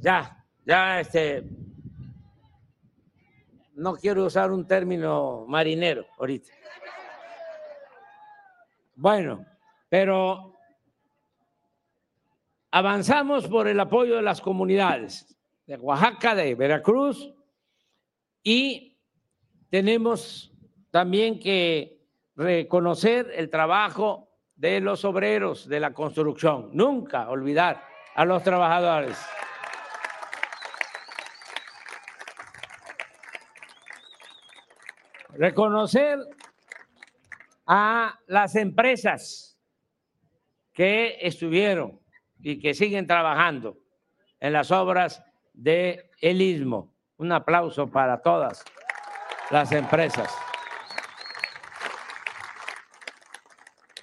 Ya, 0.00 0.44
ya, 0.66 0.98
este, 0.98 1.44
no 3.74 3.94
quiero 3.94 4.24
usar 4.24 4.50
un 4.50 4.66
término 4.66 5.44
marinero 5.46 6.06
ahorita. 6.18 6.50
Bueno, 8.96 9.46
pero 9.88 10.53
avanzamos 12.74 13.46
por 13.46 13.68
el 13.68 13.78
apoyo 13.78 14.16
de 14.16 14.22
las 14.22 14.40
comunidades 14.40 15.32
de 15.64 15.76
Oaxaca, 15.76 16.34
de 16.34 16.56
Veracruz, 16.56 17.32
y 18.42 18.98
tenemos 19.70 20.52
también 20.90 21.38
que 21.38 22.00
reconocer 22.34 23.30
el 23.32 23.48
trabajo 23.48 24.28
de 24.56 24.80
los 24.80 25.04
obreros 25.04 25.68
de 25.68 25.78
la 25.78 25.94
construcción, 25.94 26.70
nunca 26.72 27.30
olvidar 27.30 27.80
a 28.16 28.24
los 28.24 28.42
trabajadores. 28.42 29.24
Reconocer 35.28 36.18
a 37.68 38.18
las 38.26 38.56
empresas 38.56 39.56
que 40.72 41.18
estuvieron 41.20 42.03
y 42.44 42.58
que 42.60 42.74
siguen 42.74 43.06
trabajando 43.06 43.78
en 44.38 44.52
las 44.52 44.70
obras 44.70 45.24
de 45.54 46.10
el 46.20 46.42
Istmo. 46.42 46.92
Un 47.16 47.32
aplauso 47.32 47.86
para 47.86 48.20
todas 48.20 48.62
las 49.50 49.72
empresas 49.72 50.30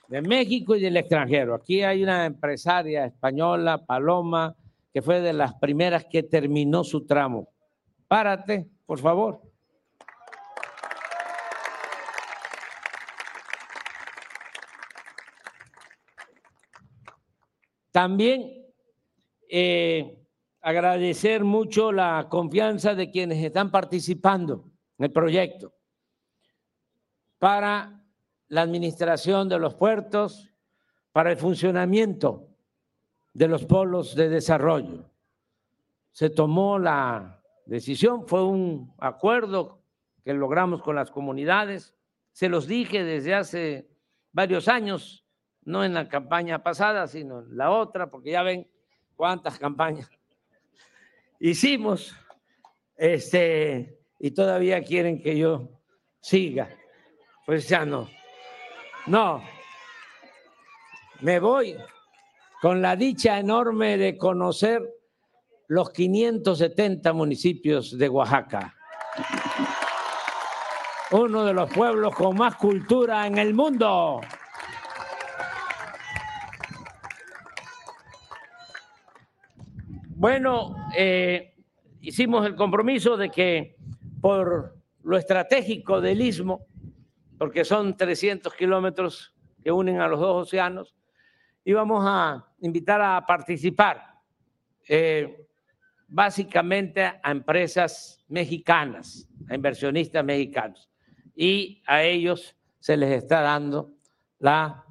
de 0.08 0.22
México 0.24 0.76
y 0.76 0.82
del 0.82 0.98
extranjero. 0.98 1.54
Aquí 1.54 1.84
hay 1.84 2.02
una 2.02 2.26
empresaria 2.26 3.06
española, 3.06 3.86
Paloma, 3.86 4.56
que 4.92 5.04
fue 5.04 5.22
de 5.22 5.34
las 5.34 5.54
primeras 5.54 6.06
que 6.06 6.24
terminó 6.24 6.84
su 6.84 7.06
tramo. 7.06 7.48
Párate, 8.08 8.68
por 8.88 8.98
favor. 8.98 9.51
También 17.92 18.66
eh, 19.50 20.26
agradecer 20.62 21.44
mucho 21.44 21.92
la 21.92 22.28
confianza 22.30 22.96
de 22.96 23.12
quienes 23.12 23.44
están 23.44 23.72
participando 23.72 24.72
en 24.98 25.06
el 25.06 25.12
proyecto 25.12 25.74
para 27.38 28.06
la 28.48 28.62
administración 28.62 29.50
de 29.50 29.58
los 29.58 29.76
puertos, 29.76 30.50
para 31.12 31.32
el 31.32 31.38
funcionamiento 31.38 32.48
de 33.34 33.48
los 33.48 33.66
polos 33.66 34.16
de 34.16 34.30
desarrollo. 34.30 35.10
Se 36.12 36.30
tomó 36.30 36.78
la 36.78 37.42
decisión, 37.66 38.28
fue 38.28 38.44
un 38.44 38.94
acuerdo 39.00 39.82
que 40.24 40.34
logramos 40.34 40.82
con 40.82 40.96
las 40.96 41.10
comunidades, 41.10 41.96
se 42.32 42.50
los 42.50 42.68
dije 42.68 43.04
desde 43.04 43.34
hace 43.34 43.90
varios 44.32 44.68
años, 44.68 45.21
no 45.72 45.86
en 45.86 45.94
la 45.94 46.10
campaña 46.10 46.62
pasada, 46.62 47.08
sino 47.08 47.40
en 47.40 47.58
la 47.58 47.72
otra, 47.72 48.12
porque 48.12 48.32
ya 48.32 48.44
ven 48.44 48.68
cuántas 49.16 49.58
campañas 49.58 50.10
hicimos, 51.40 52.14
este, 52.98 53.98
y 54.20 54.32
todavía 54.32 54.84
quieren 54.84 55.22
que 55.22 55.38
yo 55.38 55.70
siga. 56.20 56.70
Pues 57.46 57.68
ya 57.68 57.86
no. 57.86 58.10
No. 59.08 59.42
Me 61.22 61.40
voy 61.40 61.76
con 62.62 62.82
la 62.82 62.96
dicha 62.96 63.40
enorme 63.40 63.98
de 63.98 64.18
conocer 64.18 64.82
los 65.68 65.90
570 65.92 67.14
municipios 67.14 67.98
de 67.98 68.10
Oaxaca. 68.10 68.76
Uno 71.12 71.46
de 71.46 71.54
los 71.54 71.72
pueblos 71.74 72.14
con 72.14 72.38
más 72.38 72.56
cultura 72.56 73.26
en 73.26 73.38
el 73.38 73.54
mundo. 73.54 74.22
Bueno, 80.22 80.76
eh, 80.96 81.56
hicimos 82.00 82.46
el 82.46 82.56
compromiso 82.56 83.18
de 83.18 83.32
que 83.32 83.76
por 84.22 84.78
lo 85.02 85.18
estratégico 85.18 86.00
del 86.00 86.22
istmo, 86.22 86.68
porque 87.40 87.66
son 87.66 87.98
300 87.98 88.54
kilómetros 88.54 89.34
que 89.64 89.72
unen 89.72 90.00
a 90.00 90.08
los 90.08 90.20
dos 90.20 90.48
océanos, 90.48 90.96
íbamos 91.66 92.04
a 92.08 92.54
invitar 92.60 93.02
a 93.02 93.26
participar 93.26 94.20
eh, 94.88 95.48
básicamente 96.08 97.04
a 97.04 97.32
empresas 97.32 98.24
mexicanas, 98.28 99.28
a 99.50 99.56
inversionistas 99.56 100.24
mexicanos, 100.24 100.88
y 101.36 101.82
a 101.88 102.04
ellos 102.04 102.56
se 102.80 102.96
les 102.96 103.24
está 103.24 103.42
dando 103.42 103.96
la 104.38 104.86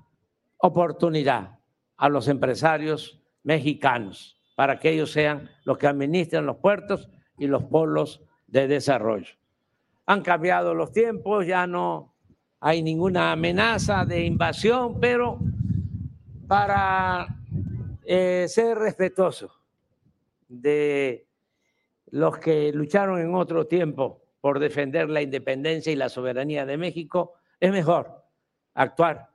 oportunidad 0.56 1.56
a 1.98 2.08
los 2.08 2.26
empresarios 2.26 3.22
mexicanos 3.44 4.39
para 4.60 4.78
que 4.78 4.90
ellos 4.90 5.10
sean 5.10 5.48
los 5.64 5.78
que 5.78 5.86
administren 5.86 6.44
los 6.44 6.58
puertos 6.58 7.08
y 7.38 7.46
los 7.46 7.64
polos 7.64 8.20
de 8.46 8.68
desarrollo. 8.68 9.32
Han 10.04 10.20
cambiado 10.20 10.74
los 10.74 10.92
tiempos, 10.92 11.46
ya 11.46 11.66
no 11.66 12.14
hay 12.60 12.82
ninguna 12.82 13.32
amenaza 13.32 14.04
de 14.04 14.22
invasión, 14.22 15.00
pero 15.00 15.38
para 16.46 17.26
eh, 18.04 18.44
ser 18.50 18.76
respetuoso 18.76 19.50
de 20.46 21.26
los 22.10 22.36
que 22.36 22.70
lucharon 22.74 23.18
en 23.18 23.34
otro 23.34 23.66
tiempo 23.66 24.26
por 24.42 24.58
defender 24.58 25.08
la 25.08 25.22
independencia 25.22 25.90
y 25.90 25.96
la 25.96 26.10
soberanía 26.10 26.66
de 26.66 26.76
México, 26.76 27.32
es 27.58 27.72
mejor 27.72 28.26
actuar 28.74 29.30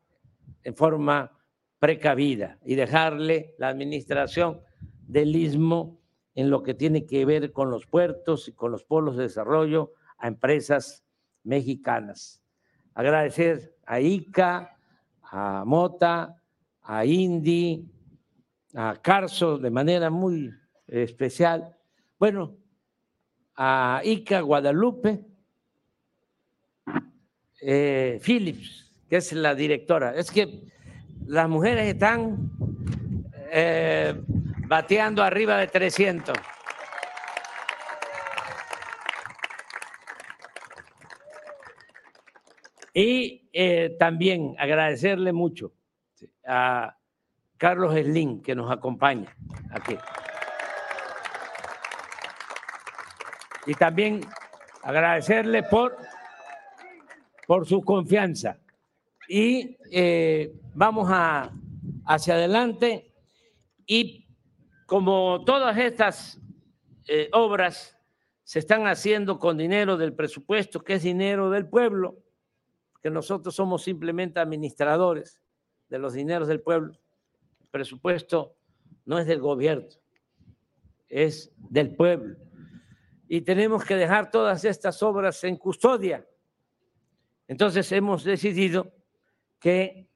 en 0.62 0.76
forma 0.76 1.32
precavida 1.80 2.60
y 2.64 2.76
dejarle 2.76 3.56
la 3.58 3.70
administración 3.70 4.62
del 5.08 5.36
istmo 5.36 6.00
en 6.36 6.50
lo 6.50 6.64
que 6.64 6.74
tiene 6.74 7.06
que 7.06 7.26
ver 7.26 7.52
con 7.52 7.70
los 7.70 7.88
puertos 7.88 8.48
y 8.48 8.52
con 8.52 8.72
los 8.72 8.84
polos 8.84 9.16
de 9.16 9.24
desarrollo 9.24 9.94
a 10.18 10.28
empresas 10.28 11.04
mexicanas. 11.44 12.42
Agradecer 12.94 13.76
a 13.86 14.00
ICA, 14.00 14.78
a 15.22 15.64
Mota, 15.66 16.42
a 16.82 17.06
Indy, 17.06 17.90
a 18.74 18.96
Carso 19.02 19.58
de 19.58 19.70
manera 19.70 20.10
muy 20.10 20.52
especial. 20.88 21.78
Bueno, 22.20 22.58
a 23.56 24.02
ICA 24.04 24.42
Guadalupe, 24.42 25.26
eh, 27.62 28.20
Phillips, 28.24 28.92
que 29.10 29.18
es 29.18 29.34
la 29.34 29.56
directora. 29.56 30.16
Es 30.16 30.32
que 30.32 30.64
las 31.26 31.50
mujeres 31.50 31.88
están 31.88 32.52
eh, 33.52 34.22
bateando 34.68 35.24
arriba 35.24 35.58
de 35.58 35.68
300. 35.68 36.38
Y 42.94 43.50
eh, 43.52 43.96
también 44.00 44.56
agradecerle 44.58 45.34
mucho 45.34 45.74
a 46.48 46.98
Carlos 47.58 47.94
Slim, 47.94 48.42
que 48.42 48.56
nos 48.56 48.72
acompaña 48.72 49.36
aquí. 49.72 49.98
Y 53.68 53.74
también 53.74 54.22
agradecerle 54.82 55.64
por, 55.64 55.98
por 57.48 57.68
su 57.68 57.82
confianza. 57.82 58.58
Y 59.28 59.78
eh, 59.92 60.54
vamos 60.74 61.10
a, 61.12 61.52
hacia 62.06 62.36
adelante 62.36 63.12
y 63.86 64.25
como 64.86 65.44
todas 65.46 65.78
estas 65.78 66.40
eh, 67.08 67.30
obras 67.34 67.98
se 68.44 68.60
están 68.60 68.86
haciendo 68.88 69.40
con 69.40 69.58
dinero 69.58 69.98
del 69.98 70.14
presupuesto, 70.14 70.84
que 70.84 70.94
es 70.94 71.04
dinero 71.04 71.50
del 71.50 71.68
pueblo, 71.68 72.18
que 73.02 73.10
nosotros 73.10 73.56
somos 73.56 73.84
simplemente 73.84 74.40
administradores 74.40 75.42
de 75.90 76.00
los 76.00 76.14
dineros 76.14 76.48
del 76.48 76.62
pueblo, 76.62 76.94
el 77.62 77.68
presupuesto 77.70 78.56
no 79.06 79.18
es 79.18 79.28
del 79.28 79.40
gobierno, 79.40 79.88
es 81.10 81.52
del 81.58 81.96
pueblo. 81.96 82.38
Y 83.28 83.42
tenemos 83.42 83.84
que 83.84 83.96
dejar 83.96 84.30
todas 84.30 84.64
estas 84.66 85.02
obras 85.02 85.44
en 85.44 85.58
custodia. 85.58 86.26
Entonces 87.48 87.92
hemos 87.92 88.24
decidido 88.24 88.94
que 89.60 90.08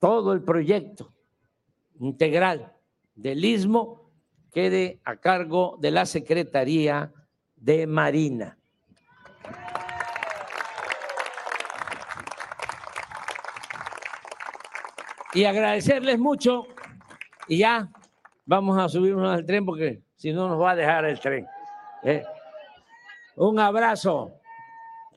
todo 0.00 0.32
el 0.32 0.42
proyecto 0.42 1.14
integral 2.00 2.72
del 3.14 3.44
istmo 3.44 4.07
quede 4.52 5.00
a 5.04 5.16
cargo 5.16 5.76
de 5.80 5.90
la 5.90 6.06
Secretaría 6.06 7.12
de 7.56 7.86
Marina. 7.86 8.58
Y 15.34 15.44
agradecerles 15.44 16.18
mucho 16.18 16.66
y 17.46 17.58
ya 17.58 17.88
vamos 18.46 18.78
a 18.78 18.88
subirnos 18.88 19.30
al 19.30 19.44
tren 19.44 19.64
porque 19.64 20.02
si 20.16 20.32
no 20.32 20.48
nos 20.48 20.60
va 20.60 20.72
a 20.72 20.76
dejar 20.76 21.04
el 21.04 21.20
tren. 21.20 21.46
¿eh? 22.02 22.24
Un 23.36 23.60
abrazo 23.60 24.32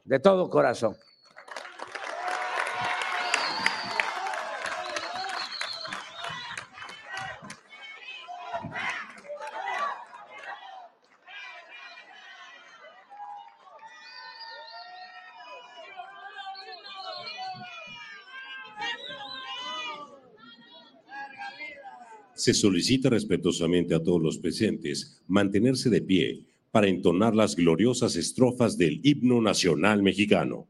de 0.03 0.19
todo 0.19 0.49
corazón. 0.49 0.95
Se 22.41 22.55
solicita 22.55 23.07
respetuosamente 23.07 23.93
a 23.93 24.01
todos 24.01 24.19
los 24.19 24.39
presentes 24.39 25.21
mantenerse 25.27 25.91
de 25.91 26.01
pie 26.01 26.41
para 26.71 26.87
entonar 26.87 27.35
las 27.35 27.55
gloriosas 27.55 28.15
estrofas 28.15 28.79
del 28.79 28.99
himno 29.03 29.43
nacional 29.43 30.01
mexicano. 30.01 30.67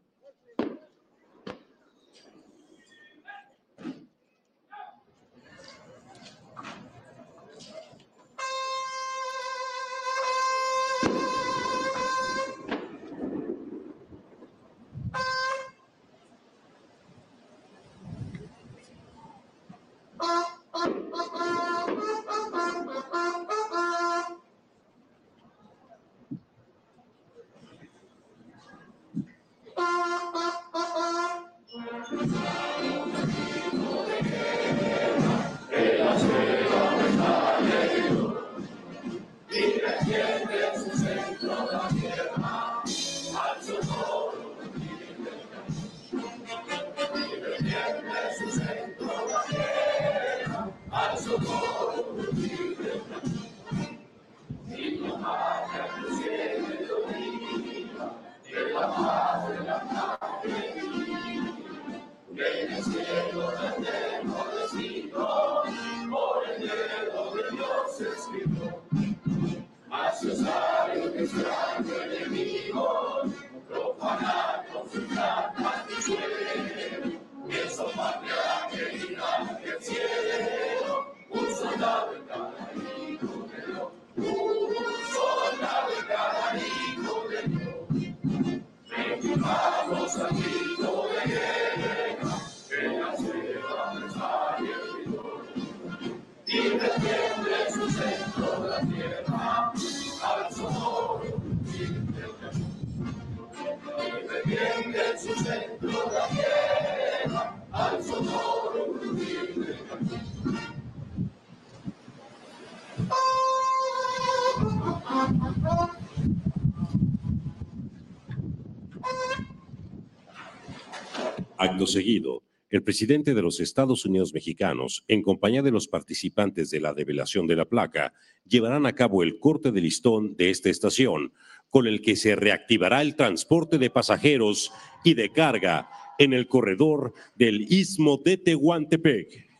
Acto 121.61 121.85
seguido, 121.85 122.41
el 122.71 122.81
presidente 122.81 123.35
de 123.35 123.41
los 123.43 123.59
Estados 123.59 124.03
Unidos 124.03 124.33
mexicanos, 124.33 125.03
en 125.07 125.21
compañía 125.21 125.61
de 125.61 125.69
los 125.69 125.87
participantes 125.87 126.71
de 126.71 126.79
la 126.79 126.95
develación 126.95 127.45
de 127.45 127.55
la 127.55 127.65
placa, 127.65 128.13
llevarán 128.47 128.87
a 128.87 128.93
cabo 128.93 129.21
el 129.21 129.37
corte 129.37 129.71
de 129.71 129.79
listón 129.79 130.35
de 130.37 130.49
esta 130.49 130.71
estación, 130.71 131.33
con 131.69 131.85
el 131.85 132.01
que 132.01 132.15
se 132.15 132.35
reactivará 132.35 133.03
el 133.03 133.15
transporte 133.15 133.77
de 133.77 133.91
pasajeros 133.91 134.71
y 135.03 135.13
de 135.13 135.29
carga 135.29 135.87
en 136.17 136.33
el 136.33 136.47
corredor 136.47 137.13
del 137.35 137.71
Istmo 137.71 138.17
de 138.17 138.37
Tehuantepec. 138.37 139.50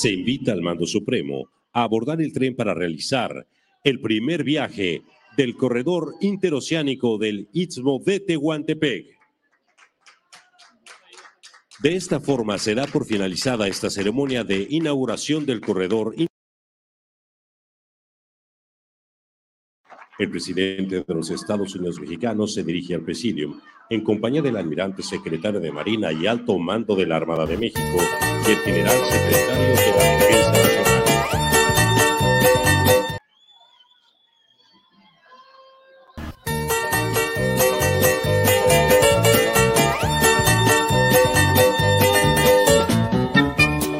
Se 0.00 0.10
invita 0.10 0.52
al 0.52 0.62
mando 0.62 0.86
supremo 0.86 1.50
a 1.74 1.82
abordar 1.82 2.22
el 2.22 2.32
tren 2.32 2.56
para 2.56 2.72
realizar 2.72 3.46
el 3.84 4.00
primer 4.00 4.44
viaje 4.44 5.02
del 5.36 5.54
corredor 5.54 6.14
interoceánico 6.22 7.18
del 7.18 7.50
Istmo 7.52 8.00
de 8.02 8.20
Tehuantepec. 8.20 9.18
De 11.82 11.96
esta 11.96 12.18
forma 12.18 12.56
será 12.56 12.86
por 12.86 13.04
finalizada 13.04 13.68
esta 13.68 13.90
ceremonia 13.90 14.42
de 14.42 14.66
inauguración 14.70 15.44
del 15.44 15.60
corredor. 15.60 16.14
El 20.20 20.28
presidente 20.28 21.02
de 21.02 21.14
los 21.14 21.30
Estados 21.30 21.74
Unidos 21.74 21.98
mexicanos 21.98 22.52
se 22.52 22.62
dirige 22.62 22.94
al 22.94 23.00
presidium 23.00 23.58
en 23.88 24.04
compañía 24.04 24.42
del 24.42 24.58
almirante 24.58 25.02
secretario 25.02 25.60
de 25.60 25.72
Marina 25.72 26.12
y 26.12 26.26
alto 26.26 26.58
mando 26.58 26.94
de 26.94 27.06
la 27.06 27.16
Armada 27.16 27.46
de 27.46 27.56
México 27.56 27.96
y 28.46 28.50
el 28.50 28.58
general 28.58 28.98
secretario 29.06 29.68
de 29.68 29.96
la 29.96 30.18
Defensa. 30.18 30.89